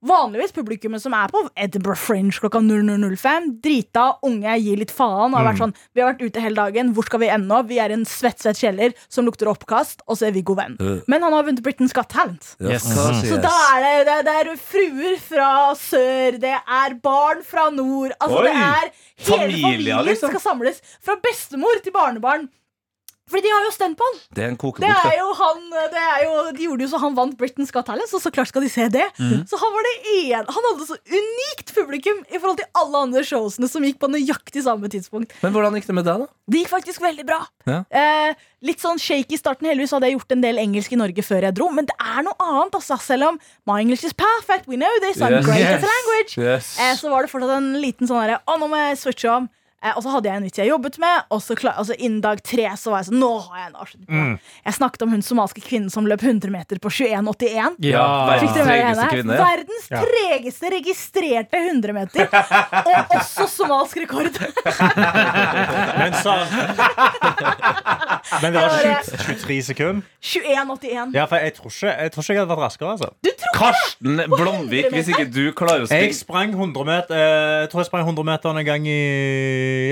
[0.03, 5.31] Vanligvis publikummet som er på Edinburgh Fringe klokka 00.05, drita, unge, gir litt faen.
[5.31, 7.69] Og har vært sånn, Vi har vært ute hele dagen, hvor skal vi ende opp?
[7.71, 10.59] Vi er i en svett, svett kjeller som lukter oppkast, og så er vi god
[10.59, 10.77] venn.
[10.81, 11.03] Øh.
[11.07, 12.57] Men han har vunnet Britain's Got Talent.
[12.59, 12.89] Yes.
[12.91, 17.69] hva Så da er det, det, det er fruer fra sør, det er barn fra
[17.71, 18.17] nord.
[18.19, 18.49] Altså Oi!
[18.49, 18.91] det er
[19.23, 20.35] Hele familien, familien liksom.
[20.35, 20.83] skal samles.
[21.05, 22.49] Fra bestemor til barnebarn.
[23.33, 24.19] Fordi de har jo stemt på han.
[24.37, 27.17] Det er en Det er jo han det er jo, De gjorde jo så han
[27.17, 29.07] vant Britain's Got Talent, så så klart skal de se det.
[29.19, 29.47] Mm.
[29.49, 33.25] Så han var det en Han hadde så unikt publikum i forhold til alle andre
[33.25, 35.33] showsene som gikk på nøyaktig samme tidspunkt.
[35.43, 36.31] Men hvordan gikk det med deg, da?
[36.53, 37.41] Det gikk faktisk veldig bra.
[37.67, 37.79] Ja.
[37.89, 38.35] Eh,
[38.67, 39.69] litt sånn shaky i starten.
[39.71, 42.27] Heldigvis hadde jeg gjort en del engelsk i Norge før jeg dro, men det er
[42.27, 42.99] noe annet, altså.
[43.01, 45.47] Selv om my English is perfect, we know this, I'm Yes.
[45.47, 45.73] great Yes.
[45.73, 46.39] at the language.
[46.39, 46.79] Yes.
[46.79, 49.49] Eh, så var det fortsatt en liten sånn herre Å, nå må jeg switche om.
[49.83, 52.21] Eh, og så hadde jeg en vits jeg jobbet med, og så klar, altså innen
[52.23, 54.37] dag tre så var jeg sånn Nå har jeg en avslutning.
[54.63, 57.81] Jeg snakket om hun somaliske kvinnen som løp 100 meter på 21,81.
[57.89, 58.05] Ja,
[58.39, 59.09] Fikk verdens dere med tregeste henne?
[59.13, 59.35] kvinne.
[59.35, 59.43] ja.
[59.43, 62.23] Verdens tregeste registrerte 100 meter.
[62.83, 64.31] Og også somalsk rekord.
[66.03, 66.37] Men så
[68.43, 70.03] Men det var 20, 23 sekunder?
[70.23, 71.17] 21,81.
[71.17, 72.91] Ja, for jeg tror ikke jeg, tror ikke jeg hadde vært raskere.
[72.95, 73.11] altså
[73.57, 77.91] Karsten Blomvik, hvis ikke du klarer å Jeg sprang 100 meter eh, Jeg tror jeg
[77.91, 79.01] sprang 100 meter en gang i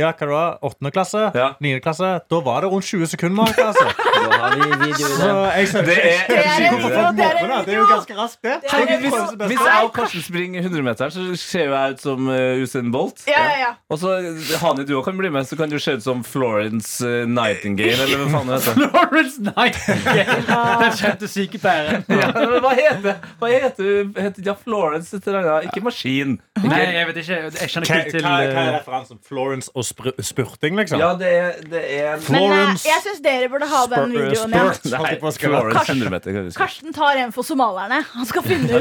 [0.01, 0.91] ja, hva det var, 8.
[0.95, 1.27] klasse.
[1.61, 1.81] 9.
[1.85, 2.13] klasse.
[2.31, 3.51] Da var det rundt 20 sekunder.
[3.67, 3.87] Altså.
[4.21, 5.57] Så det.
[5.57, 7.67] jeg skjønner ikke- Det er hvorfor folk mobber en det.
[7.67, 8.51] Det jo ganske raskt, det.
[8.51, 9.15] er Tenk, hvis,
[9.47, 13.23] hvis jeg og Karsten springer 100-meteren, så ser jo jeg ut som uh, Usain Bolt.
[13.27, 13.71] Ja, ja, ja.
[13.91, 14.17] Og så
[14.61, 18.03] Hani, du òg kan bli med, så kan du se ut som Florence uh, Nightingale,
[18.05, 18.75] eller hva faen det heter.
[18.95, 20.59] Florence Nightingale!
[20.83, 22.05] Den kjente sykepleieren.
[22.09, 24.21] Ja, men hva heter Hva heter du?
[24.21, 25.71] Heter ja, Florence et eller annet?
[25.71, 26.39] Ikke maskin.
[26.61, 27.39] Ikke, Nei, jeg vet ikke.
[27.61, 29.21] Jeg kjenner ikke til hva, hva er eh, referansen?
[29.27, 31.01] Florence og spurting, liksom?
[31.01, 34.51] ja, det er, det er Men jeg, jeg syns dere burde ha den Spur- videoen.
[34.55, 34.73] Ja.
[34.73, 35.55] Spurt, holdt jeg på å skrive.
[35.61, 36.29] Florence 100 meter.
[36.37, 36.57] kan vi si.
[36.61, 37.99] Karsten tar en for somalierne.
[38.15, 38.81] Han skal finne ut hvor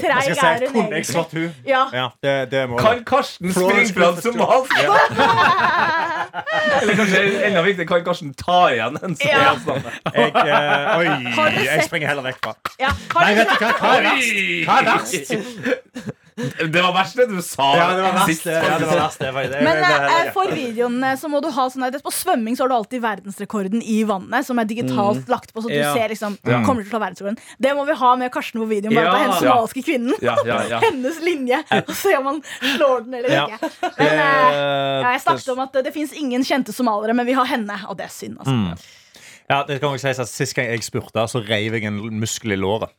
[0.00, 0.40] treig er
[0.72, 1.50] hun egentlig.
[1.66, 1.82] Ja.
[1.92, 4.72] Ja, det, det må Kan Karsten springe fra somalisk?
[6.82, 9.54] Eller kanskje enda viktigere, kan Karsten ta igjen en Ja.
[9.64, 9.86] somalisk?
[10.14, 11.06] jeg, eh, Oi,
[11.64, 12.52] jeg springer heller vekk fra.
[12.80, 12.90] Ja.
[13.16, 13.82] Nei, vet du Karsten, hva?
[13.86, 14.30] Hva er verst?
[14.66, 15.14] Hva er verst?
[16.36, 18.26] Det var verst det du sa Ja, det var verst.
[18.28, 18.44] sist.
[18.44, 18.52] det.
[18.60, 19.18] Ja, det var verst.
[19.22, 22.64] Det det, men eh, for videoen eh, så må du ha sånn På svømming så
[22.66, 25.94] har du alltid verdensrekorden i vannet, som er digitalt lagt på, så du Ja.
[25.96, 27.38] ser liksom kommer til å ta verdensrekorden.
[27.58, 28.92] Det må vi ha med Karsten på videoen.
[28.94, 29.12] Bare Ja.
[29.14, 29.48] på hennes Ja.
[29.48, 30.14] somaliske kvinnen.
[30.20, 30.80] Ja, ja, ja.
[30.86, 31.62] Hennes linje.
[31.88, 32.42] Og se om han
[32.76, 33.46] slår den eller Ja.
[33.46, 33.72] ikke.
[33.96, 37.32] Men eh, ja, jeg snakket om at eh, det fins ingen kjente somaliere, men vi
[37.32, 38.36] har henne, og det er synd.
[38.44, 38.76] Altså.
[39.48, 42.52] ja, det kan også sies at Sist gang jeg spurte, så reiv jeg en muskel
[42.52, 42.92] i låret.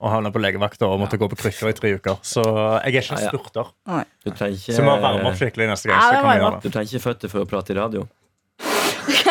[0.00, 2.16] Og havna på legevakta og måtte gå på krykker i tre uker.
[2.24, 2.40] Så
[2.84, 3.28] jeg er ikke en Ja, ja.
[3.34, 3.66] spurter.
[4.24, 6.00] Du trenger ikke, Så vi må varme opp skikkelig neste gang.
[6.00, 6.62] Ja, Så kan vi gjøre det.
[6.62, 8.06] du trenger ikke føtter for å prate i radio.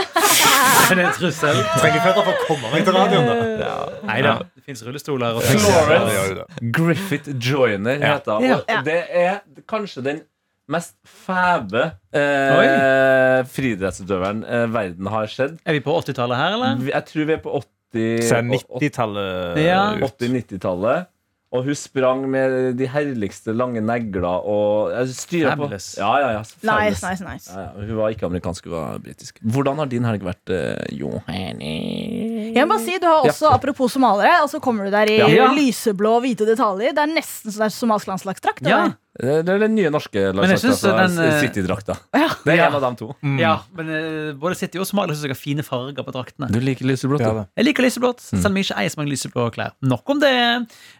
[0.90, 1.60] Er det en trussel?
[1.80, 3.28] Trenger føtter for å komme meg til radioen.
[3.60, 3.70] da
[4.10, 4.34] Nei da.
[4.58, 5.38] Det fins rullestoler.
[5.38, 6.46] Og Florence.
[6.78, 8.48] Griffith Joyner heter hun.
[8.50, 8.60] Ja.
[8.78, 10.22] Og det er kanskje den
[10.70, 15.58] mest fæbe eh, friidrettsutøveren eh, verden har sett.
[15.66, 16.84] Er vi på 80-tallet her, eller?
[16.92, 19.96] Jeg tror vi er på 80 Så er 90-tallet Ja.
[20.00, 21.08] 80-90-tallet.
[21.50, 25.66] Og hun sprang med de herligste lange negler og styra på.
[25.98, 26.44] Ja, ja, ja.
[26.62, 27.50] Nice, nice, nice.
[27.50, 27.88] Ja, ja.
[27.88, 29.40] Hun var ikke amerikansk, hun var britisk.
[29.42, 32.54] Hvordan har din helg vært, uh, Johanni?
[32.54, 35.18] Jeg må bare si, du har også, Apropos somaliere, og så kommer du der i
[35.18, 35.50] Ja.
[35.58, 36.94] lyseblå og hvite detaljer.
[36.94, 38.62] Det er nesten så det er somalisk landslagsdrakt.
[38.70, 38.84] Ja.
[39.20, 41.26] Det er den nye norske landslagsdrakta.
[41.26, 41.96] eh, City-drakta.
[42.16, 42.30] Ja.
[42.46, 42.68] Det er Ja.
[42.70, 43.10] en av dem to.
[43.38, 46.48] ja, men uh, både City og Somalia syns jeg har fine farger på draktene.
[46.52, 47.22] Du liker lyseblått?
[47.26, 47.44] Ja, da.
[47.60, 49.76] Jeg liker lyseblått, selv om jeg ikke eier så mange lyseblå klær.
[49.84, 50.32] Nok om det.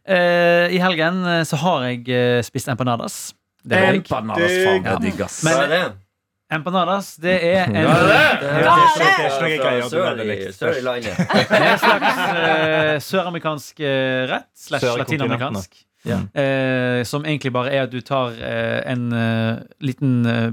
[0.04, 3.34] Uh, I helgen eh, så har jeg uh, spist empanadas.
[3.64, 3.94] Det er.
[4.00, 5.42] Empanadas, faen, det er digg, ass.
[5.44, 5.82] Men- Hva er det?
[6.52, 8.40] Empanadas, det er en Det er det er.
[8.42, 8.64] Det er
[11.70, 15.78] en slags eh, søramerikansk eh, rett slash latinamerikansk.
[16.08, 16.22] Ja.
[16.34, 20.50] Eh, som egentlig bare er at du tar eh, en eh, liten eh,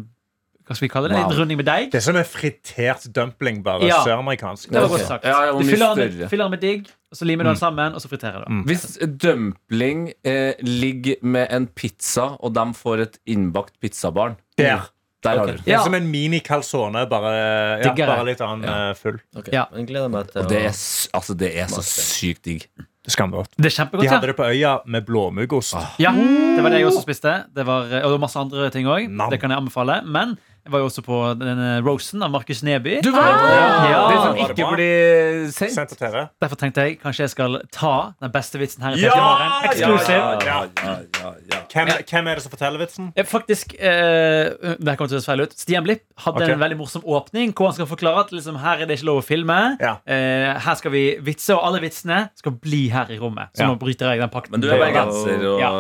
[0.67, 1.15] Hva skal vi kalle det?
[1.15, 1.29] En Wow.
[1.31, 1.91] liten runding med deig.
[1.93, 4.01] Det er som en fritert dumpling, bare Ja.
[4.03, 4.69] søramerikansk.
[4.75, 5.25] Det var godt sagt.
[5.25, 8.01] Ja, du fyller den, fyller den med digg, og så limer du den sammen, og
[8.03, 8.51] så friterer du.
[8.53, 8.65] Mm.
[8.67, 14.91] Hvis dumpling eh, ligger med en pizza, og de får et innbakt pizzabarn Der.
[15.23, 15.63] Der har du det.
[15.69, 15.83] Er Ja.
[15.85, 18.91] som en mini-calzone, bare, ja, bare litt annen Ja.
[18.91, 19.21] eh, full.
[19.37, 19.53] Okay.
[19.53, 19.65] Ja.
[19.75, 22.67] Jeg gleder meg til Og det er, å altså, det er så sykt digg.
[23.07, 23.53] Skamgodt.
[23.57, 24.03] Det er kjempegodt.
[24.03, 24.17] De ja.
[24.17, 25.77] hadde det på øya med blåmuggost.
[26.03, 27.33] Ja, det var det jeg også spiste.
[27.55, 29.07] Det var, og det var masse andre ting òg.
[29.31, 30.01] Det kan jeg anbefale.
[30.05, 32.99] Men jeg var jo også på denne Rosen av Markus Neby.
[33.07, 34.16] Du var på Ah!
[34.27, 35.75] Som ikke blir sendt.
[35.77, 36.17] Sendt på TV.
[36.43, 39.15] Derfor tenkte jeg kanskje jeg skal ta den beste vitsen her i Ja!
[39.17, 41.61] Ja, ja, ja, ja, ja.
[41.73, 43.11] Hvem, hvem er det som forteller vitsen?
[43.17, 46.55] Eh, Faktisk, eh, det her kommer til å se feil ut Stian Blipp hadde okay.
[46.55, 49.21] en veldig morsom åpning hvor han skal forklare at liksom, her er det ikke lov
[49.21, 49.59] å filme.
[49.83, 49.97] Ja.
[50.07, 53.53] Eh, her skal vi vitse, og alle vitsene skal bli her i rommet.
[53.57, 53.71] Så Ja.
[53.73, 54.53] nå bryter jeg den pakten.
[54.57, 55.71] Men du er bergenser og Ja.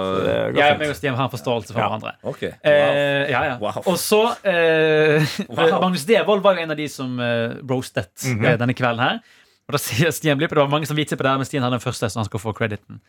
[0.56, 1.88] Jeg meg og Stian har en forståelse for Ja.
[1.88, 2.12] hverandre.
[2.24, 2.42] Ok.
[2.42, 3.56] Eh, ja, ja.
[3.62, 3.82] Wow.
[3.86, 5.80] Og så eh, Wow.
[5.86, 8.54] Magnus Devold var jo en av de som eh, roastet Mhm.
[8.54, 8.58] -hmm.
[8.58, 9.18] denne kvelden her.
[9.68, 11.74] Og da sier Stian Blipp, Det var mange som vitset på det, men Stian hadde
[11.74, 13.00] den første, så han skal få crediten.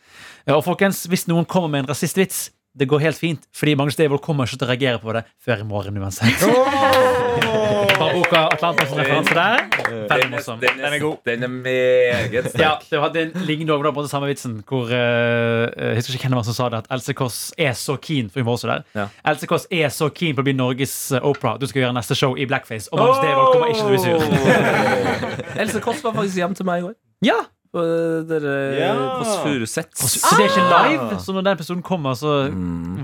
[0.46, 4.22] Og folkens, Hvis noen kommer med en rasistvits, det går helt fint, fordi Magnus Devold
[4.24, 6.44] kommer ikke til å reagere på det før i morgen uansett.
[7.98, 9.64] Bare boka Atlantis referanse der.
[10.30, 10.60] Morsom.
[10.60, 11.16] Den er, Den er god.
[11.26, 12.60] Den er meget sterk.
[12.62, 16.28] Ja, det var en lignende over på den samme vitsen Hvor uh, Jeg husker ikke
[16.28, 18.58] hvem det var som sa det At Else Kåss er så keen For hun var
[18.58, 19.06] også der Ja.
[19.32, 21.28] Else Kåss er så keen på å bli Norges Opera.
[21.32, 23.94] Oprah Du skal gjøre neste show i Blackface Og Magnus Devold kommer ikke til å
[23.94, 26.98] bli sur Else Kåss var faktisk hjem til meg i går.
[27.26, 27.40] Ja,
[27.72, 28.92] dere Ja.
[29.18, 29.92] Kåss Furuseth.
[29.98, 32.48] så det er ikke live Så når den episoden kommer Så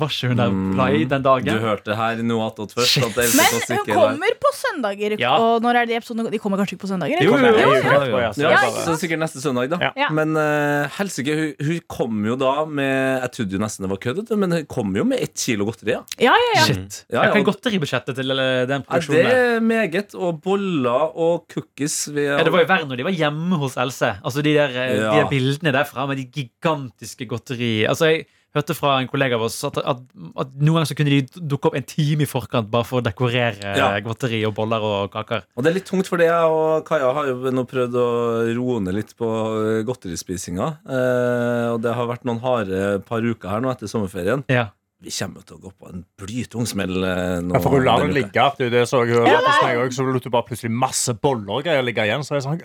[0.00, 2.98] var ikke hun der live den Du dagen hørte her noe attåt først.
[3.05, 5.16] At Men hun er kommer på søndager.
[5.20, 5.35] Ja.
[5.38, 6.31] Og når er de episodene?
[6.33, 7.22] De kommer kanskje ikke på søndager?
[7.22, 7.74] Jo, Jo, jo, jo.
[7.74, 9.92] Jo Ja, så det er sikkert neste søndag, da.
[10.14, 14.00] Men uh, helsike, hun, hun kom jo da med Jeg trodde jo nesten det var
[14.03, 15.94] kødd, men hun kom jo med ett kilo godteri.
[15.96, 16.03] Ja.
[16.31, 16.64] Ja, ja, ja.
[16.68, 20.14] Shit Ja, Jeg ja, godteribudsjettet til den Ja, det produksjonen Er er meget.
[20.14, 22.09] Og boller og cookies.
[22.09, 25.11] Ja, det var jo verre når de var hjemme hos Else Altså de der, ja.
[25.11, 29.49] de der bildene derfra med de gigantiske godteri Altså, jeg hørte fra en kollega av
[29.49, 30.03] oss at, at,
[30.38, 33.05] at noen ganger så kunne de dukke opp en time i forkant bare for å
[33.05, 33.88] dekorere Ja.
[34.05, 35.43] godteri og boller og kaker.
[35.57, 38.07] Og det er litt tungt, fordi jeg og Kaja har jo nå prøvd å
[38.55, 39.27] roe ned litt på
[39.59, 40.71] eh, godterispisinga.
[40.87, 44.47] Eh, og det har vært noen harde par uker her nå etter sommerferien.
[44.53, 44.69] Ja.
[45.05, 47.40] Vi kommer til å gå på en blytung smell eh.
[47.43, 48.47] Ja, for hun lar den ligge.
[48.61, 49.43] Det det så jeg Ja,
[49.90, 52.23] Så lot du bare plutselig masse boller og greier ligge igjen.
[52.25, 52.62] Så jeg sånn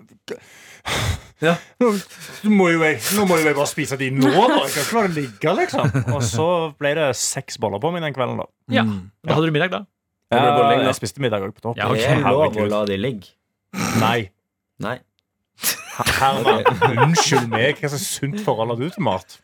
[1.39, 1.53] Ja.
[1.79, 1.93] nå,
[2.51, 4.57] må jo jeg, nå må jo jeg bare spise de nå, da.
[4.65, 5.93] Jeg kan ikke la det ligge, liksom.
[6.15, 6.47] Og så
[6.79, 8.49] ble det seks boller på meg den kvelden, da.
[8.75, 8.83] ja.
[8.87, 9.05] Mm.
[9.23, 9.85] Da hadde du middag, da?
[10.29, 10.41] Ja,
[10.85, 11.79] jeg spiste middag òg på topp.
[11.79, 12.05] Ja, okay.
[12.05, 13.31] Det er lov å la de ligge.
[14.01, 14.29] Nei.
[14.83, 14.99] Nei.
[16.19, 16.63] Herman,
[17.07, 17.79] unnskyld meg.
[17.81, 19.39] Hva slags sunt forhold har du til mat?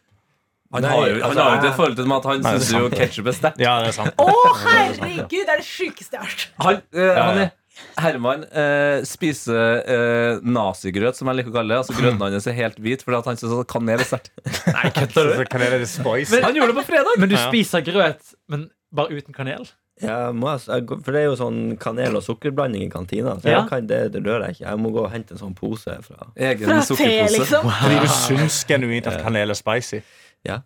[0.76, 2.28] Han Nei, har jo han har jo ikke et forhold til mat.
[2.30, 3.62] Han syns jo ketsjup er sterkt.
[3.64, 4.16] Ja, det er sant.
[4.20, 4.30] Å,
[4.64, 5.32] herregud!
[5.32, 6.46] Det er det sjukeste jeg har hørt.
[6.66, 7.52] Han, eh, han er
[8.00, 11.80] Herman eh, spiser eh, nazigrøt, som jeg liker å kalle det.
[11.84, 14.32] Altså Grøten hans er helt hvit fordi at han syns at kanel er sterkt.
[14.72, 16.44] Nei, kødder Så kan jeg det spice?
[16.46, 17.18] Han gjorde det på fredag!
[17.22, 19.66] Men du spiser grøt, men bare uten kanel?
[20.04, 23.38] Ja, må jeg, for det er jo sånn kanel- og sukkerblanding i kantina.
[23.40, 23.62] Så Ja.
[23.70, 24.66] kan, det, det rører jeg ikke.
[24.68, 27.38] Jeg må gå og hente en sånn pose fra Egen Fra te, sukkerpose.
[27.38, 27.70] liksom.
[27.80, 30.02] Fordi du syns genuint at kanel er spicy.
[30.44, 30.60] Ja.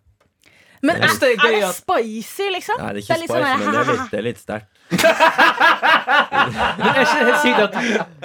[0.80, 2.80] Men er, det er er det spicy, liksom?
[2.80, 4.68] Nei, det er ikke litt spicy, sånn men det er litt, det er litt sterkt.
[6.80, 7.72] Men er ikke helt sykt at,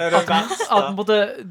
[0.00, 1.04] at, at på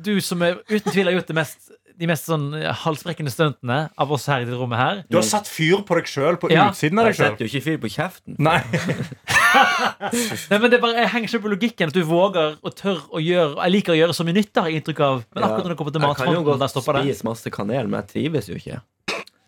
[0.05, 2.49] du som er, uten tvil har gjort det mest, de mest sånn
[2.81, 6.09] halsbrekkende stuntene av oss her i det rommet her Du har satt fyr på deg
[6.11, 6.65] sjøl, på Ja.
[6.73, 7.29] utsiden av Jeg deg sjøl.
[7.29, 8.35] setter jo ikke fyr på kjeften.
[8.43, 8.59] Nei.
[10.51, 13.21] Nei, men det bare, Jeg henger ikke på logikken at du våger og tør å
[13.23, 15.23] gjøre Jeg liker å gjøre så mye nytt, har jeg inntrykk av.
[15.31, 18.11] Men akkurat når det kommer til jeg kan jo godt spise masse kanel, men jeg
[18.11, 18.81] trives jo ikke.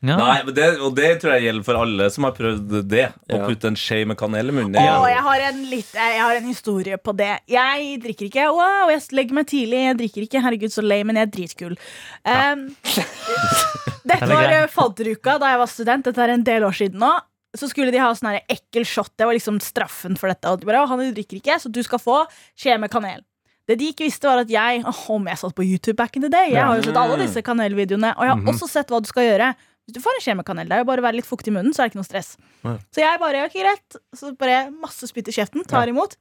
[0.05, 0.13] Ja.
[0.19, 3.07] Nei, men det, og det tror jeg gjelder for alle som har prøvd det.
[3.33, 3.47] Å Ja.
[3.47, 4.77] putte en skje med kanel i munnen.
[4.77, 7.31] Å, jeg har, en litt, jeg har en historie på det.
[7.49, 8.45] Jeg drikker ikke.
[8.53, 9.79] Wow, jeg legger meg tidlig.
[9.87, 10.43] Jeg drikker ikke.
[10.45, 11.77] Herregud, så lei, men jeg er dritkul.
[12.29, 12.67] Um,
[14.11, 16.05] dette var eh, fadderuka da jeg var student.
[16.11, 17.15] Dette er en del år siden nå.
[17.57, 19.15] Så skulle de ha sånn ekkel shot.
[19.17, 20.51] Det var liksom straffen for dette.
[20.51, 22.19] Og de bare, han drikker ikke, så du skal få
[22.59, 23.23] skje med kanel.
[23.67, 26.29] Det de ikke visste, var at jeg Om jeg satt på YouTube back in the
[26.31, 26.53] day.
[26.53, 28.13] Jeg har jo sett alle disse kanelvideoene.
[28.15, 29.49] Og jeg har også sett hva du skal gjøre.
[29.87, 31.47] Hvis du får en skje med kanel, det er jo bare å være litt fuktig
[31.47, 32.33] i munnen, så er det ikke noe stress.
[32.67, 32.73] Nei.
[32.91, 33.99] Så jeg bare, ok, greit.
[34.19, 36.17] Så bare masse spytt i kjeften, tar imot.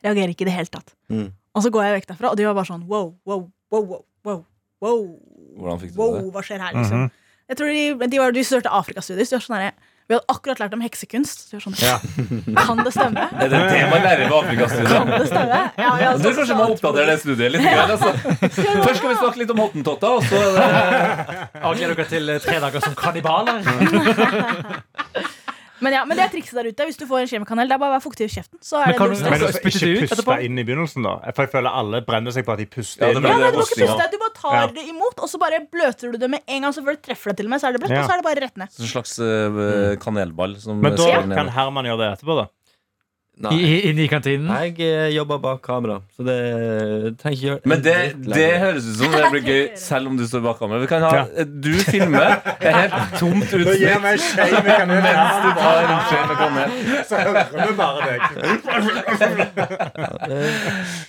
[0.00, 0.94] Reagerer ikke i det hele tatt.
[1.12, 1.26] Mm.
[1.54, 4.00] Og så går jeg vekk derfra, og de var bare sånn wow, wow, wow, wow,
[4.24, 4.40] wow,
[4.80, 5.04] wow,
[5.60, 6.22] Hvordan fikk du wow det?
[6.32, 7.04] hva skjer her, liksom?
[7.52, 10.58] Jeg tror de, de, var, de studerte Afrikastudier, så de var sånn Vi hadde akkurat
[10.60, 11.46] lært om heksekunst.
[11.48, 11.94] Så var sånn, Ja.
[12.66, 13.22] Kan det stemme?
[13.40, 15.12] Er det det man lærer på Kan Afrikastudiet?
[15.14, 15.60] det stemme?
[15.80, 17.64] Ja, vi Du sånn kanskje må oppdatere det studiet litt.
[17.64, 18.10] grann, Altså.
[18.84, 22.80] Først skal vi snakke litt om hottentotter, og så eh, Gleder dere til tre dager
[22.84, 23.64] som kannibaler?
[25.84, 26.86] Men ja, men det er trikset der ute.
[26.88, 28.58] Hvis du får en kjemikanel, det er bare å være fuktig i kjeften.
[28.64, 29.44] Så er Men det null du- stress.
[29.44, 30.36] Altså, du ikke puste etterpå?
[30.48, 31.14] inn i begynnelsen, da.
[31.36, 33.22] For jeg føler alle brenner seg på at de puster Ja, det inn.
[33.22, 34.10] blir Ja, nei, du må ikke puste.
[34.14, 34.66] Du bare tar Ja.
[34.78, 36.72] det imot, og så bare bløter du det med en gang.
[36.72, 38.02] Så før du treffer det til og med, så er det bløtt, Ja.
[38.02, 38.68] og så er det bare rett ned.
[38.80, 41.36] En slags eh, kanelball som Men da ned.
[41.36, 42.46] kan Herman gjøre det etterpå, da.
[43.34, 44.46] I, Inne i kantinen?
[44.46, 46.34] Jeg eh, jobber bak kamera, så det
[47.18, 47.94] trenger ikke gjøre Men det,
[48.30, 50.78] det høres ut som det blir gøy selv om du står bak kamera.
[50.84, 51.24] Vi kan ha, Ja.
[51.44, 52.36] Du filmer.
[52.62, 54.02] Er helt tomt utsnitt.
[54.04, 56.78] Mens du tar en skje med kanel.
[57.10, 58.20] Så hører vi bare deg.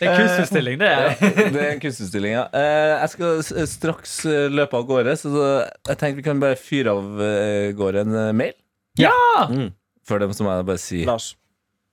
[0.01, 0.91] Det er kunstutstilling, det.
[0.97, 1.15] er
[1.53, 2.45] Det er en kunstutstilling, ja.
[2.49, 6.97] Eh, Jeg skal straks eh, løpe av gårde, så jeg tenkte vi kan bare fyre
[6.97, 8.55] av eh, gårde en eh, mail.
[8.97, 9.13] Ja!
[9.51, 9.69] Mm.
[10.05, 11.33] Før det må jeg bare si Lars.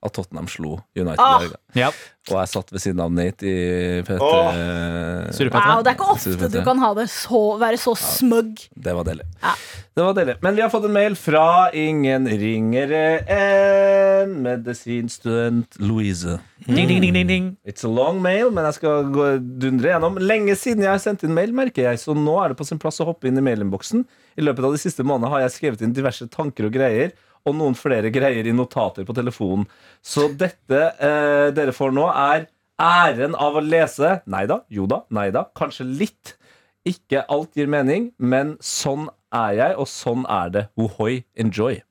[0.02, 1.22] At Tottenham slo United.
[1.22, 1.44] Ah.
[1.78, 1.90] Ja.
[2.30, 4.18] Og jeg satt ved siden av Nate i P3.
[4.18, 4.50] Oh.
[5.50, 8.60] Wow, det er ikke ofte du kan ha det så, være så smug.
[8.74, 9.26] Det var deilig.
[9.42, 9.54] Ja.
[9.92, 10.36] Det var deilig.
[10.44, 16.38] Men vi har fått en mail fra ingen ringere enn medisinstudent Louise.
[16.66, 17.50] Ding, ding, ding, ding, ding.
[17.66, 19.26] It's a long mail, men jeg skal gå
[19.62, 20.18] dundre gjennom.
[20.22, 22.80] Lenge siden jeg har sendt inn mail, merker jeg, så nå er det på sin
[22.82, 24.06] plass å hoppe inn i mailinnboksen.
[24.38, 27.12] I løpet av de siste månedene har jeg skrevet inn diverse tanker og greier,
[27.48, 29.66] og noen flere greier i notater på telefonen.
[30.02, 32.46] Så dette eh, dere får nå, er
[32.82, 36.36] æren av å lese Nei da, jo da, nei da, kanskje litt.
[36.88, 40.66] Ikke alt gir mening, men sånn er jeg, og sånn er det.
[40.80, 41.82] Ohoi, enjoy.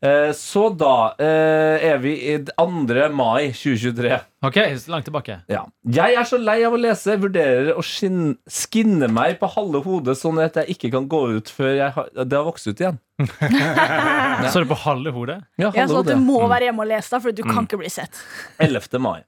[0.00, 2.66] Eh, så da eh, er vi i 2.
[3.12, 4.16] mai 2023.
[4.48, 4.56] Ok,
[4.88, 5.36] langt tilbake.
[5.52, 5.66] Ja.
[5.84, 10.16] Jeg er så lei av å lese, vurderer å skin skinne meg på halve hodet
[10.16, 13.00] sånn at jeg ikke kan gå ut før jeg har, det har vokst ut igjen.
[13.20, 15.42] Så er det på halve hodet?
[15.60, 17.68] Ja, halve ja sånn at du må være hjemme og lese, da, for du kan
[17.68, 18.22] ikke bli sett.
[18.64, 18.96] 11.
[19.04, 19.20] mai.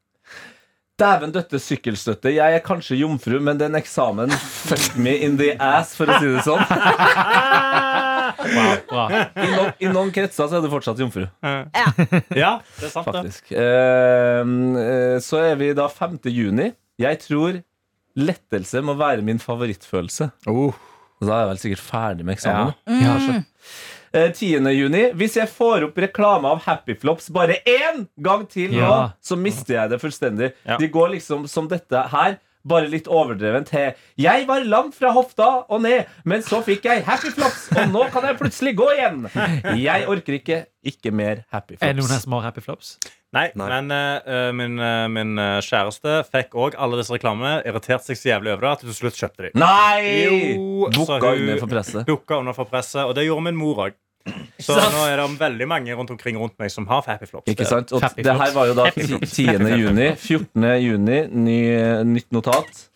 [1.02, 2.32] Dæven døtte sykkelstøtte.
[2.32, 6.32] Jeg er kanskje jomfru, men den eksamen fuck me in the ass, for å si
[6.32, 6.64] det sånn.
[8.42, 9.06] Wow, bra.
[9.36, 13.52] I, no I noen kretser så er du fortsatt jomfru, Ja, det er sant, faktisk.
[13.52, 16.18] Eh, eh, så er vi da 5.
[16.32, 16.72] juni.
[17.02, 17.60] Jeg tror
[18.18, 20.30] Lettelse må være min favorittfølelse.
[20.50, 20.74] Oh.
[21.22, 22.74] Da er jeg vel sikkert ferdig med eksamen.
[23.00, 23.14] Ja.
[23.16, 23.42] Ja.
[24.12, 24.66] Eh, 10.
[24.76, 25.04] juni.
[25.16, 28.96] Hvis jeg får opp reklame av Happyflops bare én gang til nå, Ja.
[29.24, 30.50] så mister jeg det fullstendig.
[30.68, 30.76] Ja.
[30.76, 32.36] De går liksom som dette her.
[32.64, 37.02] Bare litt overdrevent til Jeg var lam fra hofta og ned, men så fikk jeg
[37.08, 39.24] happy flops, og nå kan jeg plutselig gå igjen.
[39.82, 40.60] Jeg orker ikke.
[40.82, 41.82] Ikke mer happy flops.
[41.86, 42.96] Er det noen her som har happy flops?
[43.32, 43.66] Nei, Nei.
[43.80, 47.62] men uh, min, uh, min kjæreste fikk òg alle disse reklamene.
[47.66, 49.54] Irriterte seg så jævlig over det at til slutt kjøpte dem.
[49.62, 50.02] Nei!
[50.26, 52.02] Jo, Bukka hun- under for presset.
[52.10, 53.94] Dukka under for presset, og det gjorde min mor òg.
[54.62, 57.48] Så nå er det veldig mange rundt omkring rundt meg som har Happy Flops.
[57.50, 57.92] Ikke sant?
[57.92, 59.76] Og det her var jo da Happy ti- 10.
[59.82, 60.08] juni.
[60.16, 60.68] 14.
[60.84, 61.58] juni, ny,
[62.12, 62.88] nytt notat.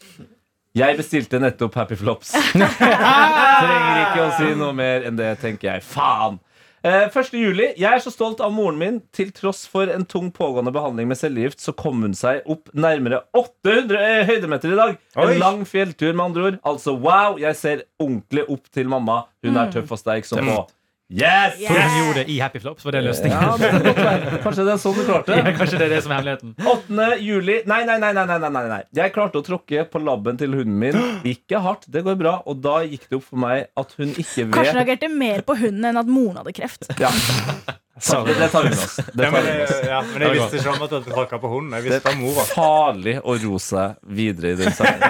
[0.76, 2.34] Jeg bestilte nettopp Happy Flops.
[2.96, 5.86] Trenger ikke å si noe mer enn det, tenker jeg.
[5.88, 6.38] Faen!
[6.86, 7.32] Eh, 1.
[7.34, 7.64] juli.
[7.80, 8.98] Jeg er så stolt av moren min.
[9.16, 13.24] Til tross for en tung pågående behandling med cellegift, så kom hun seg opp nærmere
[13.34, 14.94] 800 eh, høydemeter i dag.
[15.16, 15.24] Oi.
[15.32, 16.60] En lang fjelltur, med andre ord.
[16.68, 19.24] Altså wow, jeg ser ordentlig opp til mamma.
[19.42, 20.60] Hun er tøff og sterk som på.
[21.08, 21.54] Yes!
[21.60, 21.68] Yes.
[21.70, 22.84] Tror hun gjorde det i Happy Flops?
[22.84, 23.38] Var det løsningen?
[23.38, 24.40] Ja, det godt.
[24.42, 26.56] Kanskje det er sånn du klarte Ja, kanskje det er det som er hemmeligheten.
[26.72, 27.06] 8.
[27.22, 28.80] juli Nei, nei, nei, nei, nei, nei.
[28.98, 30.98] Jeg klarte å tråkke på labben til hunden min.
[31.30, 32.34] Ikke hardt, det går bra.
[32.50, 35.58] Og da gikk det opp for meg at hun ikke vet Kanskje reagerte mer på
[35.62, 36.90] hunden enn at moren hadde kreft.
[36.98, 37.12] ja.
[37.96, 38.96] Det, det tar vi med oss.
[38.96, 41.72] Det Ja, men, jeg- ja, men jeg visste ikke om at du tråkka på hunden.
[41.78, 45.00] Jeg visste om er farlig å ro seg videre i den saken.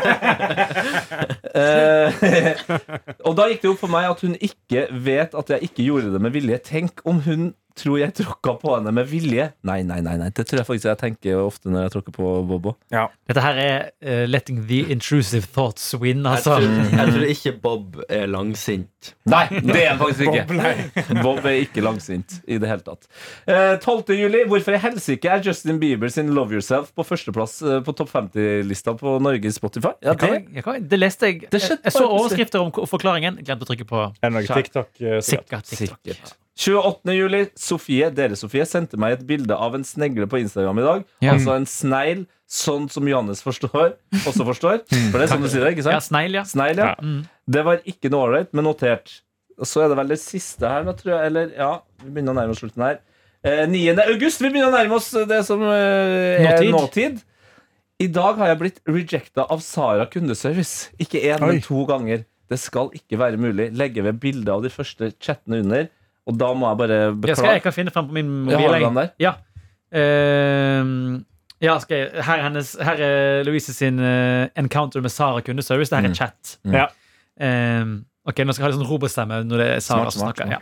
[1.56, 2.08] uh,
[3.26, 6.12] og da gikk det opp for meg at hun ikke vet at jeg ikke gjorde
[6.14, 6.60] det med vilje.
[6.62, 9.50] Tenk om hun tror jeg tråkka på henne med vilje.
[9.66, 10.30] Nei, nei, nei, nei.
[10.34, 12.74] Det tror jeg faktisk jeg tenker ofte når jeg tråkker på Bobo.
[12.90, 16.56] Dette her er uh, letting the intrusive thoughts win, Jeg altså.
[16.60, 19.12] tror, jeg tror ikke Bob er langsint.
[19.28, 21.20] Nei, det er han faktisk ikke.
[21.22, 23.06] Bob er ikke langsint i det hele tatt.
[23.48, 24.16] Uh, 12.
[24.18, 24.44] juli.
[24.50, 28.96] Hvorfor i helsike er Justin Bieber sin Love Yourself på førsteplass uh, på topp 50-lista
[28.98, 29.94] på Norges Spotify?
[30.00, 31.44] Ja, Jeg kan, det, jeg kan, det leste jeg.
[31.52, 33.42] Det jeg, jeg så overskrifter om forklaringen.
[33.44, 35.66] Glemte å trykke på Er det eh, sikkert?
[35.66, 36.36] sikkert.
[36.56, 36.64] TikTok.
[36.64, 37.04] Sikkert.
[37.06, 37.12] 28.
[37.16, 37.42] juli.
[37.56, 41.04] Sofie, dere Sofie, sendte meg et bilde av en snegle på Instagram i dag.
[41.22, 41.34] Ja.
[41.34, 43.94] Altså en snegl, sånn som Johannes forstår,
[44.26, 44.82] også forstår.
[45.12, 46.32] For det er sånn du sier det, ikke Ja, sant?
[46.34, 46.44] ja.
[46.44, 46.92] sneil, ja.
[46.94, 46.94] Ja.
[47.02, 47.24] Mm.
[47.46, 49.20] Det var ikke noe ålreit, men notert.
[49.58, 51.30] Og så er det vel det siste her, tror jeg.
[51.30, 51.70] Eller ja,
[52.04, 52.98] vi begynner å nærme oss slutten her.
[53.46, 53.94] Eh, 9.
[54.08, 54.40] august.
[54.42, 56.72] Vi begynner å nærme oss det som eh, er Nåtid.
[56.74, 57.20] nåtid.
[58.04, 60.90] I dag har jeg blitt rejecta av Sara kundeservice.
[61.00, 62.26] Ikke én, men to ganger.
[62.52, 63.70] Det skal ikke være mulig.
[63.74, 65.86] Legge ved bilde av de første chattene under.
[66.26, 66.96] Og da må jeg bare
[67.28, 68.72] Jeg, skal, jeg kan finne frem på min Jeg mobil.
[68.72, 69.10] har den der.
[69.22, 69.32] Ja.
[69.94, 71.20] Uh,
[71.62, 75.90] ja, skal jeg, her, er hennes, her er Louise sin uh, encounter med Sara kundeservice.
[75.90, 76.18] Det her er Mm.
[76.18, 76.58] chat.
[76.64, 76.74] Mm.
[76.74, 76.86] Ja.
[77.40, 77.94] Uh,
[78.26, 80.46] ok, Nå skal jeg ha litt sånn robotstemme når det er Sara som snakker.
[80.46, 80.50] smart.
[80.50, 80.60] Ja.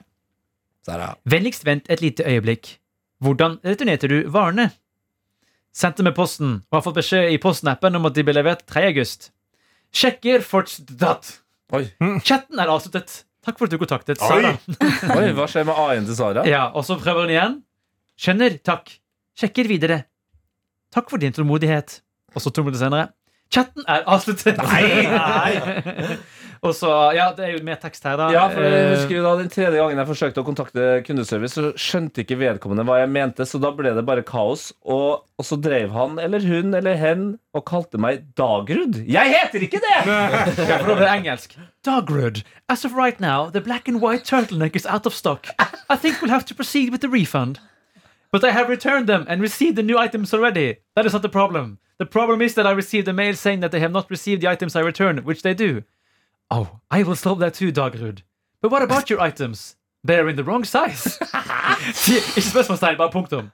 [0.87, 1.15] Sara.
[1.25, 2.77] Vennligst vent et lite øyeblikk.
[3.25, 4.69] Hvordan returnerte du varene?
[5.75, 8.85] Sendte med posten og har fått beskjed i posten-appen om at de ble levert 3.
[8.93, 9.31] august.
[9.95, 11.41] Sjekker fortsatt.
[11.75, 11.89] Oi.
[12.23, 13.25] Chatten er avsluttet.
[13.45, 14.55] Takk for at du kontaktet Sara.
[15.19, 16.45] Oi, hva skjer med A-en til Sara?
[16.49, 17.59] Ja, og så prøver hun igjen.
[18.21, 18.95] Skjønner, takk.
[19.39, 20.05] Sjekker videre.
[20.95, 21.99] Takk for din tålmodighet.
[22.35, 23.11] Og så to minutter senere.
[23.53, 24.57] Chatten er avsluttet.
[24.59, 25.59] Nei,
[26.65, 28.31] og så, ja, det er jo mer tekst her, da.
[28.33, 31.55] Ja, for jeg Eh, husker jo da Den tredje gangen jeg forsøkte å kontakte kundeservice,
[31.59, 34.71] så skjønte ikke vedkommende hva jeg mente, så da ble det bare kaos.
[34.85, 39.03] Og, og så drev han eller hun eller hen og kalte meg Dagrud.
[39.05, 39.99] Jeg heter ikke det!
[40.09, 41.57] ja, for da ble det engelsk.
[41.85, 45.47] Dagrud, As of right now, the black and white turtleneck is out of stock.
[45.61, 47.61] I think we'll have to proceed with the refund.
[48.33, 50.79] But I have returned them and received the new items already.
[50.97, 51.79] That is not the problem.
[51.99, 54.49] The problem is that I received a mail saying that they have not received the
[54.51, 55.83] items I returned, which they do.
[56.51, 58.23] Oh, I will solve that too, Dagrud.
[58.61, 59.77] But what about your items?
[60.05, 61.19] They are in the wrong size.
[62.07, 63.51] Ikke spørsmålstegn, bare punktum.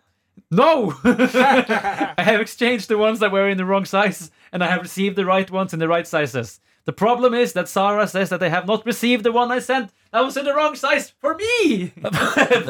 [0.50, 0.94] No!
[1.04, 5.16] I have exchanged the ones that were in the wrong size, and I have received
[5.16, 6.60] the right ones in the right sizes.
[6.86, 9.90] The problem is that Sara says that they have not received the one I sent
[10.12, 11.88] that was in the wrong size for me!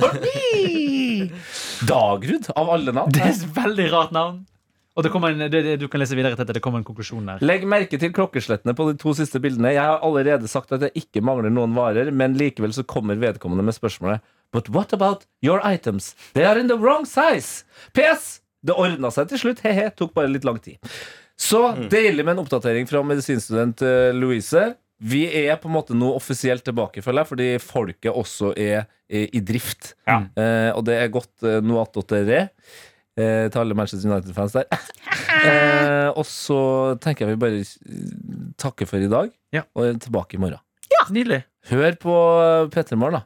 [0.01, 1.33] for me!
[1.87, 3.13] Dagrud, av alle navn.
[3.15, 4.47] Det er et veldig rart navn.
[5.01, 6.59] Og det en, det, det, du kan lese videre til dette.
[6.59, 7.41] Det kommer en konklusjon der.
[7.45, 9.73] Legg merke til klokkeslettene på de to siste bildene.
[9.73, 13.65] Jeg har allerede sagt at jeg ikke mangler noen varer, men likevel så kommer vedkommende
[13.65, 14.21] med spørsmålet
[14.53, 16.13] But what about your items?
[16.35, 17.65] They are in the wrong size.
[17.97, 18.43] PS.
[18.61, 19.65] Det ordna seg til slutt.
[19.65, 19.89] He-he.
[19.97, 20.77] Tok bare litt lang tid.
[21.41, 24.75] Så deilig med en oppdatering fra medisinstudent eh, Louise.
[25.01, 29.31] Vi er på en måte nå offisielt tilbake, føler jeg, fordi folket også er, er
[29.33, 29.95] i drift.
[30.05, 30.19] Ja.
[30.37, 32.51] Eh, og det er godt eh, noe attåt dere.
[33.19, 34.65] Eh, til alle Manchester United-fans der.
[35.45, 36.61] eh, og så
[37.03, 39.63] tenker jeg vi bare eh, takker for i dag, Ja.
[39.75, 40.61] og er tilbake i morgen.
[41.11, 41.43] Nydelig.
[41.71, 42.15] Hør på
[42.71, 43.23] P3 Morgen, da.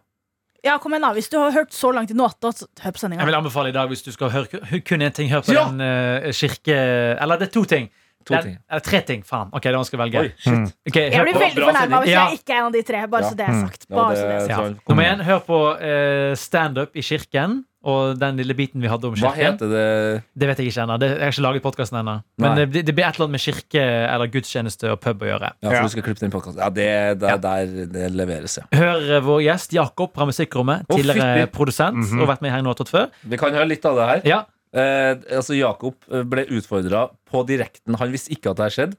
[0.65, 3.03] Ja, kom igjen da, Hvis du har hørt så langt i Nåta, så hør på
[3.03, 3.37] Jeg vil sendinga.
[3.37, 5.67] anbefale i dag, hvis du skal høre kun én ting, hør på Ja.
[5.69, 6.73] den eh, kirke...
[7.21, 7.91] Eller det er to ting.
[8.25, 8.59] To Det er- ting.
[8.71, 9.23] Eller tre ting.
[9.23, 9.51] Faen.
[9.53, 10.21] Ok, da skal jeg velge.
[10.23, 10.73] Oi, shit.
[10.89, 11.41] Ok, Jeg hør blir på.
[11.45, 12.25] veldig bra fornærma hvis Ja.
[12.31, 13.07] jeg ikke er en av de tre.
[13.07, 13.29] Bare Ja.
[13.31, 13.87] så det er sagt.
[13.91, 14.79] Ja, Bare det, så det er sagt.
[14.81, 14.89] Ja.
[14.89, 17.65] Nummer én, hør på eh, standup i kirken.
[17.85, 19.59] Og den lille biten vi hadde om Hva kirken.
[19.59, 20.23] heter det?
[20.41, 20.97] Det vet jeg ikke ennå.
[21.05, 22.15] Jeg har ikke laget podkasten ennå.
[22.41, 25.53] Men det, det blir et eller annet med kirke eller gudstjeneste og pub å gjøre.
[25.61, 26.63] Ja, for du skal klippe den podkasten.
[26.65, 26.89] Ja, det,
[27.21, 27.37] det, Ja.
[27.45, 28.65] der det leveres, ja.
[28.73, 30.89] Hør eh, vår gjest Jakob fra Musikkrommet.
[30.89, 33.13] Tidligere oh, produsent og vært med i Heng tatt før.
[33.23, 34.27] Vi kan høre litt av det her.
[34.33, 34.43] Ja,
[34.75, 37.95] Eh, altså Jakob eh, ble utfordra på direkten.
[38.01, 38.99] Han visste ikke at det her skjedde.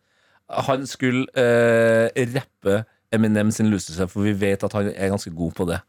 [0.69, 2.83] Han skulle eh, rappe
[3.15, 5.81] Eminem sin Lucifer, for vi vet at han er ganske god på det.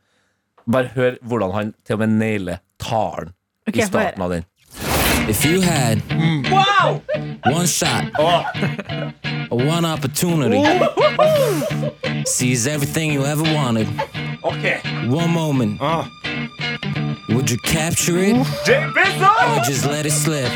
[0.66, 3.32] Bare hør hvordan han til og med nailer talen
[3.68, 4.44] Ok, i starten av den.
[5.28, 6.00] If you had
[6.50, 7.02] wow!
[7.44, 8.04] one shot,
[9.50, 10.62] or one opportunity,
[12.26, 13.88] seize everything you ever wanted,
[14.44, 14.78] Okay.
[15.08, 16.04] one moment, uh.
[17.30, 20.50] would you capture it, or just let it slip?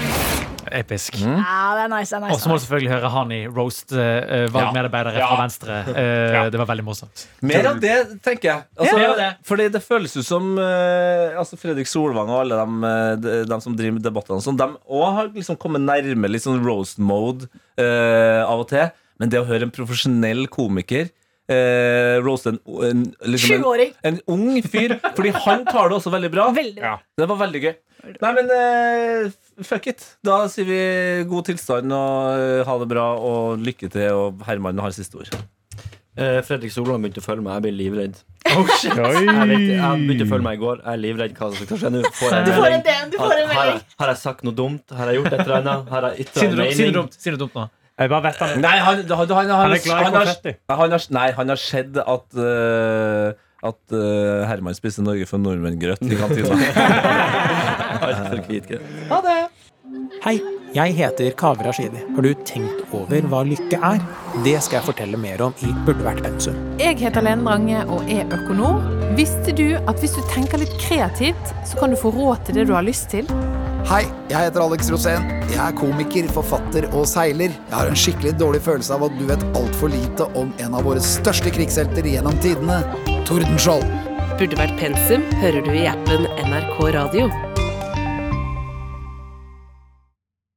[0.76, 1.18] Episk.
[1.20, 2.10] Ja, det er nice.
[2.14, 5.28] det er Og så må du selvfølgelig høre Hani roast uh, valgmedarbeidere Ja.
[5.30, 5.78] fra Venstre.
[5.90, 7.26] Eh, Det var veldig morsomt.
[7.42, 8.64] Mer av det, tenker jeg.
[8.78, 9.30] Altså, Ja, det.
[9.46, 12.80] Fordi det føles jo som uh, altså Fredrik Solvang og alle dem,
[13.20, 16.62] de, de, som driver med debattene, sånn, de òg har liksom kommet nærme litt sånn
[16.64, 17.48] roast mode
[17.80, 18.90] eh, av og til.
[19.20, 21.10] Men det å høre en profesjonell komiker
[21.50, 26.32] uh, roaste en, en, liksom en, en ung fyr, fordi han tar det også veldig
[26.32, 26.50] bra.
[26.56, 26.96] Veldig Ja.
[27.18, 27.76] Det var veldig gøy.
[28.00, 29.30] Nei, men eh,
[29.66, 30.04] fuck it.
[30.24, 30.80] Da sier vi
[31.28, 35.28] god tilstand og eh, ha det bra og lykke til, og Herman har siste ord.
[36.20, 37.58] Eh, Fredrik Solvang begynte å følge meg.
[37.58, 38.22] Jeg blir livredd.
[38.50, 38.64] Oi.
[38.82, 40.80] Jeg, vet, jeg begynte å følge meg i går.
[40.82, 42.00] Jeg er livredd hva som skal skje nå.
[42.18, 42.86] Får jeg Du får en melding?
[42.88, 44.96] DM, du får en Har, har, jeg, har jeg sagt noe dumt?
[44.96, 45.92] Har jeg gjort et eller annet?
[45.94, 46.96] Har jeg ytra en noe si noe mening?
[46.98, 47.66] dumt, si noe dumt nå.
[48.00, 50.54] Jeg bare vet han Nei, han, han, han, han, Han er glad i har- konfetti.
[50.72, 53.32] han har, Nei, han har sett at uh,
[53.70, 56.56] At uh, Herman spiste Norge for nordmenn-grøt i kantina.
[58.00, 58.40] Altfor
[59.26, 59.40] det!
[60.24, 60.34] Hei,
[60.72, 62.00] jeg heter Kaveh Rashidi.
[62.14, 64.00] Har du tenkt over hva lykke er?
[64.46, 66.56] Det skal jeg fortelle mer om i Burde vært pensum.
[66.80, 68.80] Jeg heter Lene Drange og er økonom.
[69.18, 72.70] Visste du at hvis du tenker litt kreativt, så kan du få råd til det
[72.70, 73.28] du har lyst til?
[73.88, 75.24] Hei, jeg heter Alex Rosén.
[75.50, 77.54] Jeg er komiker, forfatter og seiler.
[77.54, 80.84] Jeg har en skikkelig dårlig følelse av at du vet altfor lite om en av
[80.86, 82.82] våre største krigshelter gjennom tidene,
[83.28, 83.86] Tordenskjold.
[84.40, 87.30] Burde vært pensum hører du i appen NRK Radio.